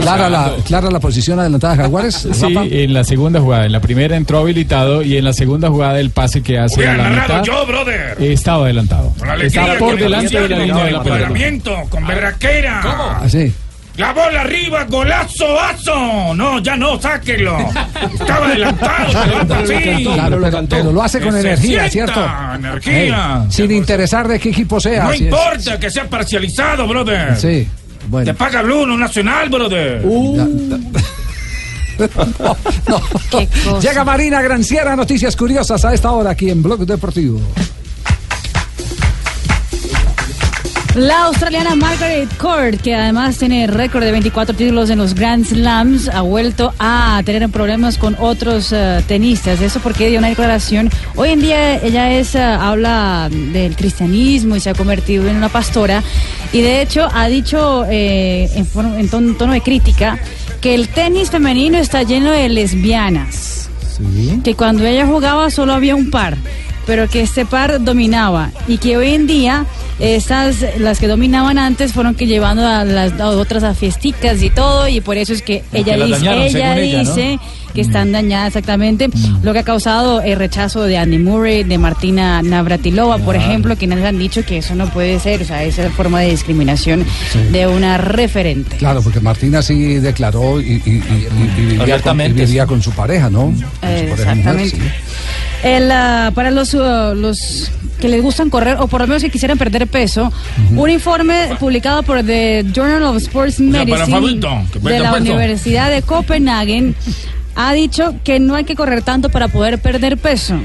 [0.00, 2.14] Clara la, clara la posición adelantada de Jaguares.
[2.32, 2.66] Sí, Rafa.
[2.66, 3.66] en la segunda jugada.
[3.66, 6.94] En la primera entró habilitado y en la segunda jugada el pase que hace Hubiera
[6.94, 8.16] a la mitad yo, brother.
[8.20, 9.12] estaba adelantado.
[9.42, 11.84] Está por delante de la línea de la con pelota.
[11.88, 13.18] con berraquera.
[13.22, 13.52] Así.
[13.96, 16.34] La bola arriba, golazo, aso.
[16.34, 17.58] No, ya no, sáquelo.
[18.14, 20.04] Estaba adelantado, así.
[20.04, 22.24] Claro, pero, pero lo hace con energía, ¿cierto?
[22.54, 23.44] energía.
[23.50, 25.04] Sin interesar de qué equipo sea.
[25.04, 25.20] No es.
[25.20, 27.36] importa que sea parcializado, brother.
[27.36, 27.68] Sí,
[28.08, 28.24] bueno.
[28.24, 30.02] Te paga Blue, no Nacional, brother.
[33.82, 37.40] Llega Marina Granciera, noticias curiosas a esta hora aquí en Blog Deportivo.
[40.94, 46.08] La australiana Margaret Court, que además tiene récord de 24 títulos en los Grand Slams,
[46.10, 49.62] ha vuelto a tener problemas con otros eh, tenistas.
[49.62, 50.90] Eso porque dio una declaración.
[51.16, 55.48] Hoy en día ella es eh, habla del cristianismo y se ha convertido en una
[55.48, 56.02] pastora.
[56.52, 60.18] Y de hecho ha dicho eh, en, forma- en ton- tono de crítica
[60.60, 63.70] que el tenis femenino está lleno de lesbianas.
[64.44, 66.36] Que cuando ella jugaba solo había un par,
[66.86, 69.66] pero que este par dominaba y que hoy en día
[69.98, 74.50] estas las que dominaban antes fueron que llevando a las a otras a fiesticas y
[74.50, 77.14] todo y por eso es que ella dice, dañaron, ella según ella, ¿no?
[77.14, 77.38] dice
[77.74, 79.08] que están dañadas exactamente,
[79.42, 84.04] lo que ha causado el rechazo de Andy Murray, de Martina Navratilova, por ejemplo, quienes
[84.04, 87.02] han dicho que eso no puede ser, o sea, esa forma de discriminación
[87.50, 88.76] de una referente.
[88.76, 92.66] Claro, porque Martina sí declaró y, y- y- y- y vivía, con, y Abiertamente, vivía
[92.66, 93.44] con su pareja, ¿no?
[93.46, 94.76] Con su pareja mujer, Exactamente.
[94.76, 94.82] sí.
[95.62, 99.30] El, ah, para los, uh, los que les gustan correr o por lo menos que
[99.30, 100.32] quisieran perder peso,
[100.76, 104.40] un informe publicado por The Journal of Sports Medicine
[104.80, 105.22] de la peso.
[105.22, 106.96] Universidad de Copenhagen
[107.54, 110.56] ha dicho que no hay que correr tanto para poder perder peso.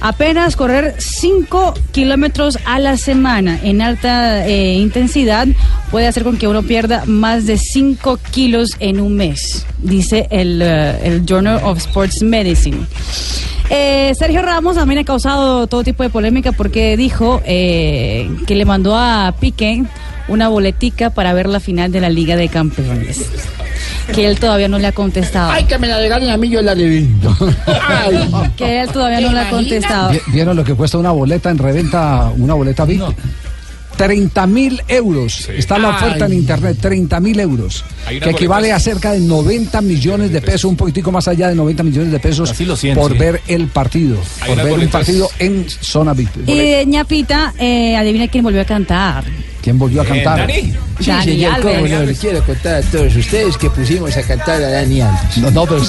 [0.00, 5.48] Apenas correr 5 kilómetros a la semana en alta eh, intensidad
[5.90, 10.62] puede hacer con que uno pierda más de 5 kilos en un mes, dice el,
[10.62, 12.86] eh, el Journal of Sports Medicine.
[13.70, 18.64] Eh, Sergio Ramos también ha causado todo tipo de polémica porque dijo eh, que le
[18.64, 19.84] mandó a Piqué
[20.28, 23.22] una boletica para ver la final de la Liga de Campeones.
[24.14, 25.50] Que él todavía no le ha contestado.
[25.50, 26.72] Ay, que me la regalen a mí, yo la.
[26.72, 28.30] Ay.
[28.56, 30.10] Que él todavía no le ha contestado.
[30.10, 33.02] Vi- ¿Vieron lo que cuesta una boleta en reventa, una boleta VIP?
[33.96, 35.48] 30 mil euros.
[35.48, 37.84] Está la oferta en internet, 30 mil euros.
[38.08, 41.82] Que equivale a cerca de 90 millones de pesos, un poquitico más allá de 90
[41.82, 43.18] millones de pesos Así lo siento, por sí.
[43.18, 44.16] ver el partido.
[44.40, 46.30] Hay Por ver un boletas- partido en zona VIP.
[46.48, 49.24] Y de ñapita, eh, adivina quién volvió a cantar.
[49.68, 50.38] ¿Quién volvió a cantar?
[50.38, 50.72] Dani.
[50.98, 54.62] Sí, Dani señor, cómo no, les quiero contar a todos ustedes que pusimos a cantar
[54.62, 55.36] a Dani Alves.
[55.36, 55.82] No, no, pero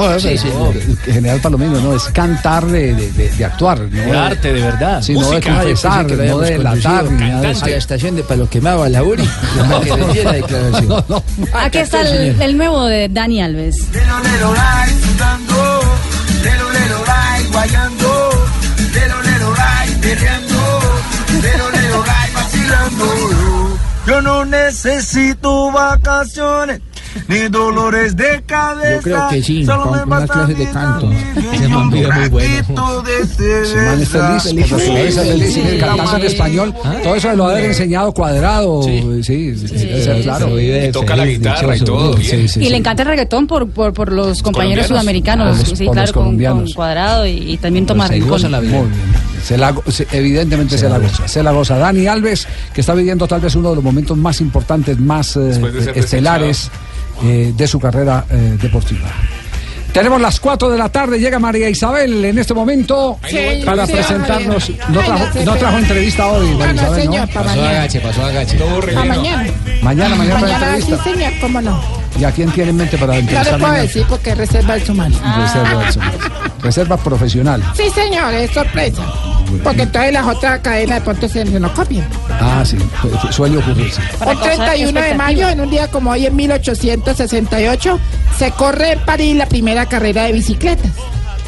[0.00, 0.74] no, Sí, señor.
[1.04, 3.78] General Palomino, no, es cantar de, de- de- de actuar.
[3.82, 3.86] ¿no?
[3.88, 5.00] De arte, de verdad.
[5.00, 7.60] Sí, no de confesar, que no de habíamos latar, ni nada de eso.
[7.60, 9.22] conducido a la estación de Palo Quemado a la URI.
[10.12, 10.88] diera declaración.
[10.88, 11.22] No, no.
[11.52, 13.76] Aquí está el, el nuevo de Dani Alves.
[13.92, 15.80] Lelo, lelo, ray, sudando.
[16.42, 18.30] Lelo, lelo, ray, guayando.
[18.92, 20.43] Lelo, lelo, ray, perreando.
[24.06, 26.80] Yo no necesito vacaciones.
[27.28, 28.96] Ni dolores de cabeza.
[28.96, 31.12] Yo creo que sí, Solo con me unas clases de canto.
[31.52, 32.64] Ese man vive muy bueno.
[32.66, 33.26] Poquito de
[33.66, 34.40] Se man es cerveza.
[34.40, 35.78] feliz, por naturaleza Sí, feliz, sí, y sí.
[35.78, 36.74] cantando en español.
[37.04, 38.82] Todo eso de lo haber enseñado cuadrado.
[38.82, 40.60] Sí, sí, sí, sí, claro.
[40.60, 42.16] Y toca la guitarra y todo.
[42.16, 42.28] bien.
[42.30, 42.70] Sí, sí, y sí.
[42.70, 45.56] le encanta el reggaetón por, por, por los compañeros sudamericanos.
[45.58, 46.36] Sí, claro, con,
[46.74, 47.86] Cuadrado y, y también
[48.50, 48.76] la vida.
[48.76, 49.23] Muy bien.
[49.44, 51.28] Se la se- evidentemente se, la goza.
[51.28, 51.76] Se la goza.
[51.76, 55.40] Dani Alves, que está viviendo tal vez uno de los momentos más importantes, más eh,
[55.40, 56.70] de ser estelares
[57.22, 59.08] eh, de su carrera eh, deportiva.
[59.92, 63.92] Tenemos las 4 de la tarde, llega María Isabel en este momento Sí, para sí,
[63.92, 64.70] presentarnos.
[64.88, 67.34] No Ay, trajo, no trajo entrevista hoy, María Ah, no, Isabel, señor, ¿no?
[67.34, 67.70] para Pasó mañana.
[67.78, 68.56] agache, pasó agache.
[68.56, 69.14] Todo Para relleno.
[69.14, 69.46] mañana.
[69.82, 71.04] Mañana, mañana para Mañana sí, entrevista.
[71.04, 71.80] señor, cómo no.
[72.18, 73.82] ¿Y a quién tiene en mente para No le entrevistar puedo mañana?
[73.82, 75.16] decir porque reserva el sumano.
[75.36, 76.14] Reserva del Somos.
[76.60, 77.62] Reserva profesional.
[77.76, 79.02] Sí, señor, es sorpresa.
[79.62, 82.06] Porque entonces las otras cadenas de pronto se nos copian.
[82.30, 84.00] Ah, sí, su- suele ocurrirse.
[84.28, 88.00] El 31 de mayo, en un día como hoy, en 1868,
[88.38, 90.90] se corre en París la primera carrera de bicicletas,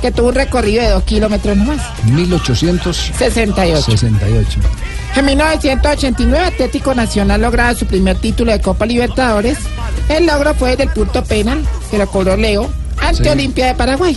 [0.01, 1.81] que tuvo un recorrido de dos kilómetros nomás.
[2.05, 3.83] 1868.
[3.91, 4.61] 68.
[5.17, 9.59] En 1989, Atlético Nacional lograba su primer título de Copa Libertadores.
[10.09, 12.71] El logro fue desde el punto penal, que lo cobró Leo,
[13.01, 13.29] ante Sí.
[13.31, 14.17] Olimpia de Paraguay.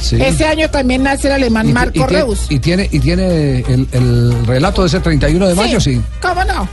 [0.00, 0.16] Sí.
[0.20, 2.46] Ese año también nace el alemán Y- Marco y, tiene- Reus.
[2.48, 6.00] y tiene, y tiene el, el relato de ese 31 de mayo, sí.
[6.22, 6.68] ¿Cómo no?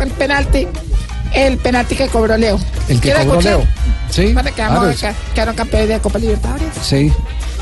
[0.00, 0.66] El penalti.
[1.34, 2.58] El penalti que cobró Leo.
[2.88, 3.58] El que ¿Quiere cobró escuchar?
[3.58, 3.68] Leo.
[4.10, 4.96] Sí, Bueno, quedamos,
[5.34, 6.68] quedaron campeones de Copa Libertadores.
[6.82, 7.12] sí,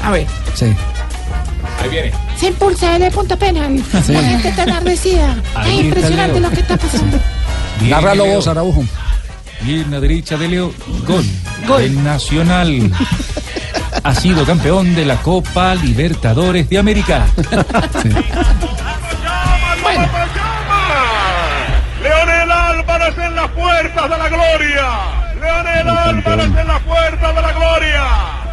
[0.03, 0.27] A ver.
[0.55, 0.67] sí.
[1.83, 2.13] Ahí viene.
[2.39, 3.83] Se impulsa el punto penal.
[4.07, 4.13] Sí.
[4.13, 5.37] La gente está enardecida.
[5.55, 7.19] Ahí Es impresionante lo que está pasando.
[7.81, 8.27] Bien, Leo.
[8.37, 8.85] vos, Araujo.
[9.65, 10.73] Pierna derecha de Leo.
[11.07, 11.25] Gol.
[11.81, 12.91] El Nacional
[14.03, 17.27] ha sido campeón de la Copa Libertadores de América.
[22.03, 24.87] Leonel Álvarez en las puertas de la gloria.
[25.41, 28.05] Leonel Álvarez en las puertas de la gloria.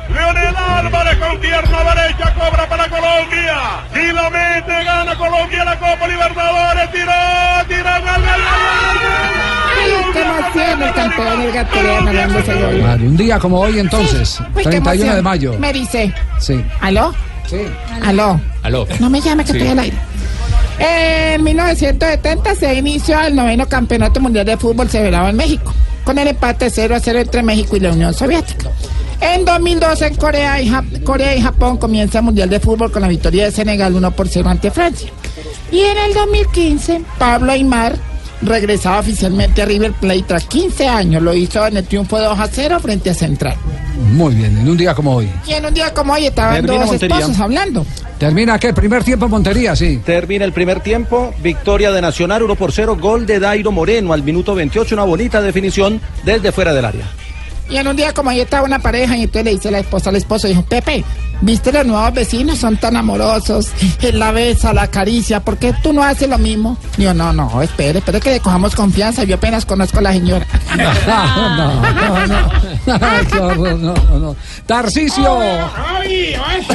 [0.09, 3.57] Leonel Álvarez con pierna derecha cobra para Colombia.
[3.93, 6.91] Y lo mete, gana Colombia la Copa Libertadores.
[6.91, 7.13] Tiró,
[7.67, 9.54] tiró, gol, gol, Ay,
[10.15, 10.93] qué emoción el
[11.53, 12.81] campeón, el ese gol.
[12.81, 15.23] Vale, un día como hoy entonces, Uy, qué 31 de emoción.
[15.23, 15.53] mayo.
[15.59, 16.13] Me dice.
[16.39, 16.63] Sí.
[16.81, 17.13] ¿Aló?
[17.47, 17.57] Sí.
[18.03, 18.39] ¿Aló?
[18.63, 18.87] Aló.
[18.99, 19.57] No me llame que Sí.
[19.57, 19.97] estoy al aire.
[20.79, 26.27] En 1970 se inició el noveno campeonato mundial de fútbol celebrado en México, con el
[26.27, 28.69] empate 0 a 0 entre México y la Unión Soviética.
[29.21, 33.01] En 2012 en Corea y, Jap- Corea y Japón comienza el mundial de fútbol con
[33.01, 35.09] la victoria de Senegal 1 por 0 ante Francia.
[35.71, 37.95] Y en el 2015 Pablo Aymar
[38.41, 41.21] regresaba oficialmente a River Plate tras 15 años.
[41.21, 43.55] Lo hizo en el triunfo de 2 a 0 frente a Central.
[44.11, 45.29] Muy bien, en un día como hoy.
[45.47, 47.17] Y en un día como hoy estaban Termina dos Montería.
[47.17, 47.85] esposos hablando.
[48.17, 48.73] ¿Termina qué?
[48.73, 49.75] ¿Primer tiempo en Montería?
[49.75, 50.01] Sí.
[50.05, 54.23] Termina el primer tiempo, victoria de Nacional 1 por 0, gol de Dairo Moreno al
[54.23, 57.05] minuto 28, una bonita definición desde fuera del área.
[57.69, 60.09] Y en un día como ahí estaba una pareja y entonces le dice la esposa
[60.09, 61.03] al esposo, dijo, Pepe,
[61.41, 62.59] ¿viste los nuevos vecinos?
[62.59, 63.69] Son tan amorosos,
[64.01, 66.77] él la besa, la acaricia, ¿por qué tú no haces lo mismo?
[66.97, 70.45] Digo, no, no, espere, espere que le cojamos confianza, yo apenas conozco a la señora.
[70.75, 73.45] No, no, no.
[73.45, 74.35] Horror, no, no, no.
[74.65, 75.39] Tarcicio.
[75.39, 76.67] Ay, ay,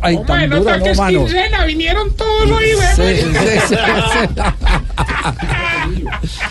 [0.00, 1.24] Ay, ¿cómo tan duro, no, mano.
[1.66, 2.66] Vinieron todos hoy,
[2.96, 3.26] Sí, sí,
[3.68, 3.74] sí,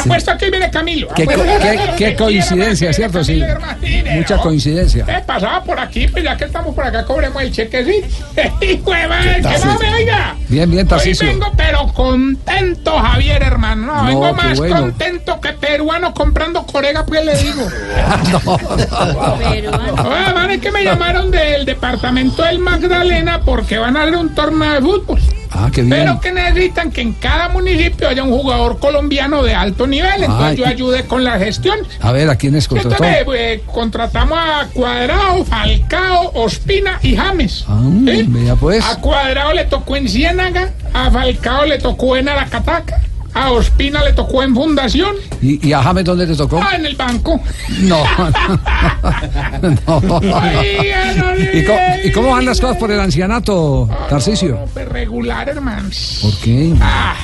[0.00, 1.08] Apuesto que viene Camilo.
[1.14, 3.24] Qué, co- apuesto que qué- viene qué coincidencia, ¿cierto?
[3.24, 3.42] Sí.
[4.14, 5.04] Mucha coincidencia.
[5.08, 7.52] Eh, pasaba por aquí, pues ya que estamos por acá, cobremos el.
[7.54, 10.34] Hijo de madre, que no me oiga.
[10.48, 11.26] Bien, bien, Hoy Tarcicio.
[11.26, 13.86] vengo, pero contento, Javier, hermano.
[13.86, 14.76] No, No, vengo más bueno.
[14.80, 17.62] contento que peruano comprando corega, pues le digo.
[19.44, 19.68] Oye,
[20.34, 24.72] man, es que me llamaron del departamento del Magdalena porque van a hacer un torneo
[24.74, 25.20] de fútbol.
[25.54, 25.96] Ah, qué bien.
[25.96, 30.24] Pero que necesitan que en cada municipio haya un jugador colombiano de alto nivel.
[30.24, 30.56] Entonces Ay.
[30.56, 31.78] yo ayude con la gestión.
[32.00, 33.04] A ver, ¿a quiénes contrató?
[33.04, 37.64] Entonces eh, contratamos a Cuadrado, Falcao, Ospina y James.
[37.68, 38.84] Ah, vea pues.
[38.84, 43.00] A Cuadrado le tocó en Ciénaga, a Falcao le tocó en Aracataca,
[43.34, 46.60] a Ospina le tocó en Fundación, ¿Y, y a James dónde te tocó?
[46.62, 47.40] ah, en el banco.
[47.80, 48.02] No.
[49.86, 50.00] no.
[50.20, 50.20] No
[51.52, 54.58] ¿Y, cómo, ¿Y cómo van las cosas por el ancianato, Tarcicio?
[54.72, 55.88] Pues regular, hermano.
[56.22, 56.74] ¿Por qué?
[56.80, 57.14] Ah.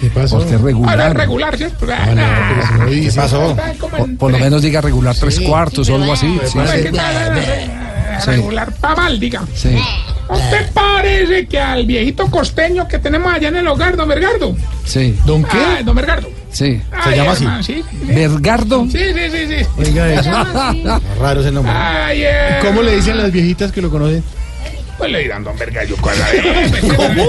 [0.00, 0.38] ¿Qué pasó?
[0.38, 1.16] Porque Ahora regular.
[1.16, 1.86] regular, ¿cierto?
[1.86, 3.56] ¿Qué pasó?
[3.96, 6.26] Por, por lo menos diga regular tres cuartos o algo así.
[6.44, 6.82] Sí, Pues, sí.
[6.82, 8.20] ¿qué tal?
[8.20, 8.30] Sí.
[8.30, 9.42] Regular pa' mal, diga.
[9.54, 9.76] Sí.
[10.32, 14.56] ¿No te parece que al viejito costeño que tenemos allá en el hogar, don Bergardo?
[14.84, 15.14] Sí.
[15.26, 15.82] ¿Don qué?
[15.84, 16.30] don Bergardo.
[16.50, 16.80] Sí.
[16.90, 17.84] Ay, hermano, sí.
[18.04, 18.86] ¿Bergardo?
[18.90, 19.66] Sí, sí, sí, sí.
[19.78, 20.30] Oiga eso.
[21.20, 21.72] Raro ese nombre.
[21.74, 22.58] Ay, eh.
[22.62, 24.24] ¿Cómo le dicen las viejitas que lo conocen?
[24.96, 25.96] Pues le dirán don Bergallo.
[26.00, 27.24] ¿Cómo?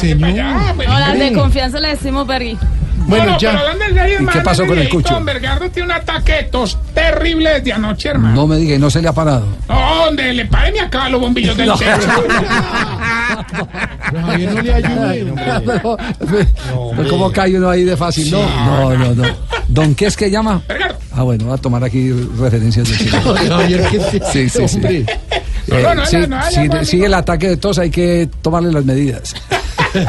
[0.00, 0.74] Señor.
[0.74, 2.58] pues, No, las de confianza le decimos Bergui.
[3.06, 3.50] Bueno, no, no, ya.
[3.50, 5.14] pero hablando en serio, ¿Y qué pasó con el cucho?
[5.14, 8.34] Don Bergardo tiene un ataque de tos terrible desde anoche, hermano.
[8.34, 9.46] No me diga, y no se le ha parado.
[9.68, 11.76] No, donde le pare me acaba los bombillos del No.
[11.76, 11.92] techo.
[14.26, 15.32] Javier no le ayude.
[16.96, 18.30] pero ¿Cómo cae uno ahí de fácil?
[18.30, 19.24] No, no, no, no.
[19.68, 20.62] ¿Don qué es que llama?
[21.14, 23.18] Ah, bueno, voy a tomar aquí referencias de Chile.
[23.48, 24.76] Javier, ¿qué es Sí, sí, sí.
[24.76, 25.04] Hombre.
[25.68, 27.90] Eh, No, no, sí, no, no, si no, no, sigue el ataque de tos, hay
[27.90, 29.34] que tomarle las medidas.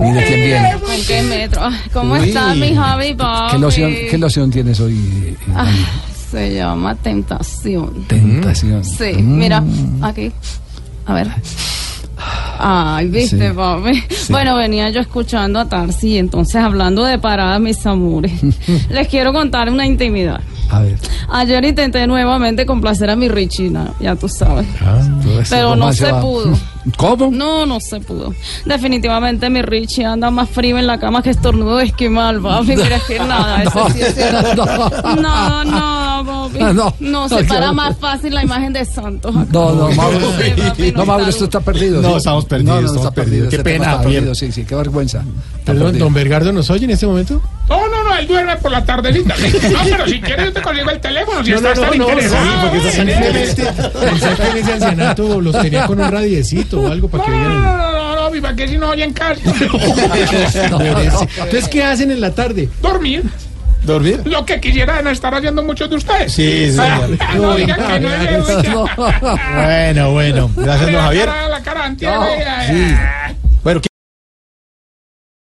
[0.00, 0.72] Mire quién viene.
[0.80, 1.62] ¿Con qué metro?
[1.92, 2.28] ¿Cómo Uy.
[2.28, 3.52] está mi Javi, papi?
[3.52, 5.36] ¿Qué loción, ¿Qué loción tienes hoy?
[5.54, 5.66] Ah,
[6.30, 8.04] se llama Tentación.
[8.06, 8.84] Tentación.
[8.84, 9.36] Sí, Mm.
[9.38, 9.62] mira,
[10.02, 10.30] aquí.
[11.06, 11.28] A ver.
[12.60, 13.54] Ay, viste, Sí.
[13.54, 14.02] papi.
[14.30, 18.32] Bueno, venía yo escuchando a Tarsi y entonces hablando de paradas, mis amores.
[18.90, 20.40] Les quiero contar una intimidad.
[20.70, 20.98] A ver.
[21.30, 24.66] Ayer intenté nuevamente complacer a mi Richie, no, ya tú sabes.
[25.48, 26.52] Pero no se pudo.
[26.96, 27.30] ¿Cómo?
[27.30, 28.34] No, no se pudo.
[28.64, 32.76] Definitivamente mi Richie anda más frío en la cama que estornudo de esquimal, papi.
[32.76, 34.64] Mira, que nada, eso sí es cierto.
[35.20, 35.64] Nada,
[36.24, 36.58] papi.
[36.58, 39.34] No, No, no, se para más fácil la imagen de Santos.
[39.36, 39.46] acá.
[39.52, 40.32] No, no, Mauro.
[40.76, 42.00] Sí, No, Mauro, esto está perdido.
[42.02, 42.16] No, ¿sí?
[42.18, 43.48] estamos perdidos, No, no, estamos está perdido.
[43.48, 44.14] Qué este pena, está Javier.
[44.14, 45.22] perdido, Sí, sí, qué vergüenza.
[45.64, 45.98] Perdón.
[45.98, 47.42] ¿don Bergardo nos oye en este momento?
[47.68, 49.34] No, no, no, él duerme por la tardecita.
[49.70, 51.98] No, pero si quieres yo te consigo el teléfono, si No, no, estás no, tan
[51.98, 52.44] no, interesado.
[52.44, 53.64] sí, porque estás simplemente
[54.00, 57.36] pensé que en ese ancianato los tenía con un radiecito o algo para que No,
[57.38, 57.62] no, vean.
[57.62, 59.40] no, no, no, no, mi, ¿para qué si no oyen caso?
[60.64, 62.68] Entonces, ¿qué hacen en la tarde?
[62.80, 63.24] Dormir.
[63.88, 64.20] ¿Dormir?
[64.26, 66.32] Lo que quisieran estar haciendo muchos de ustedes.
[66.32, 67.10] Sí, señor.
[67.36, 68.98] no digan que no es
[69.54, 70.50] Bueno, bueno.
[70.54, 71.26] Gracias, don Javier.
[71.26, 72.94] La cara, la cara antier, eh, Sí.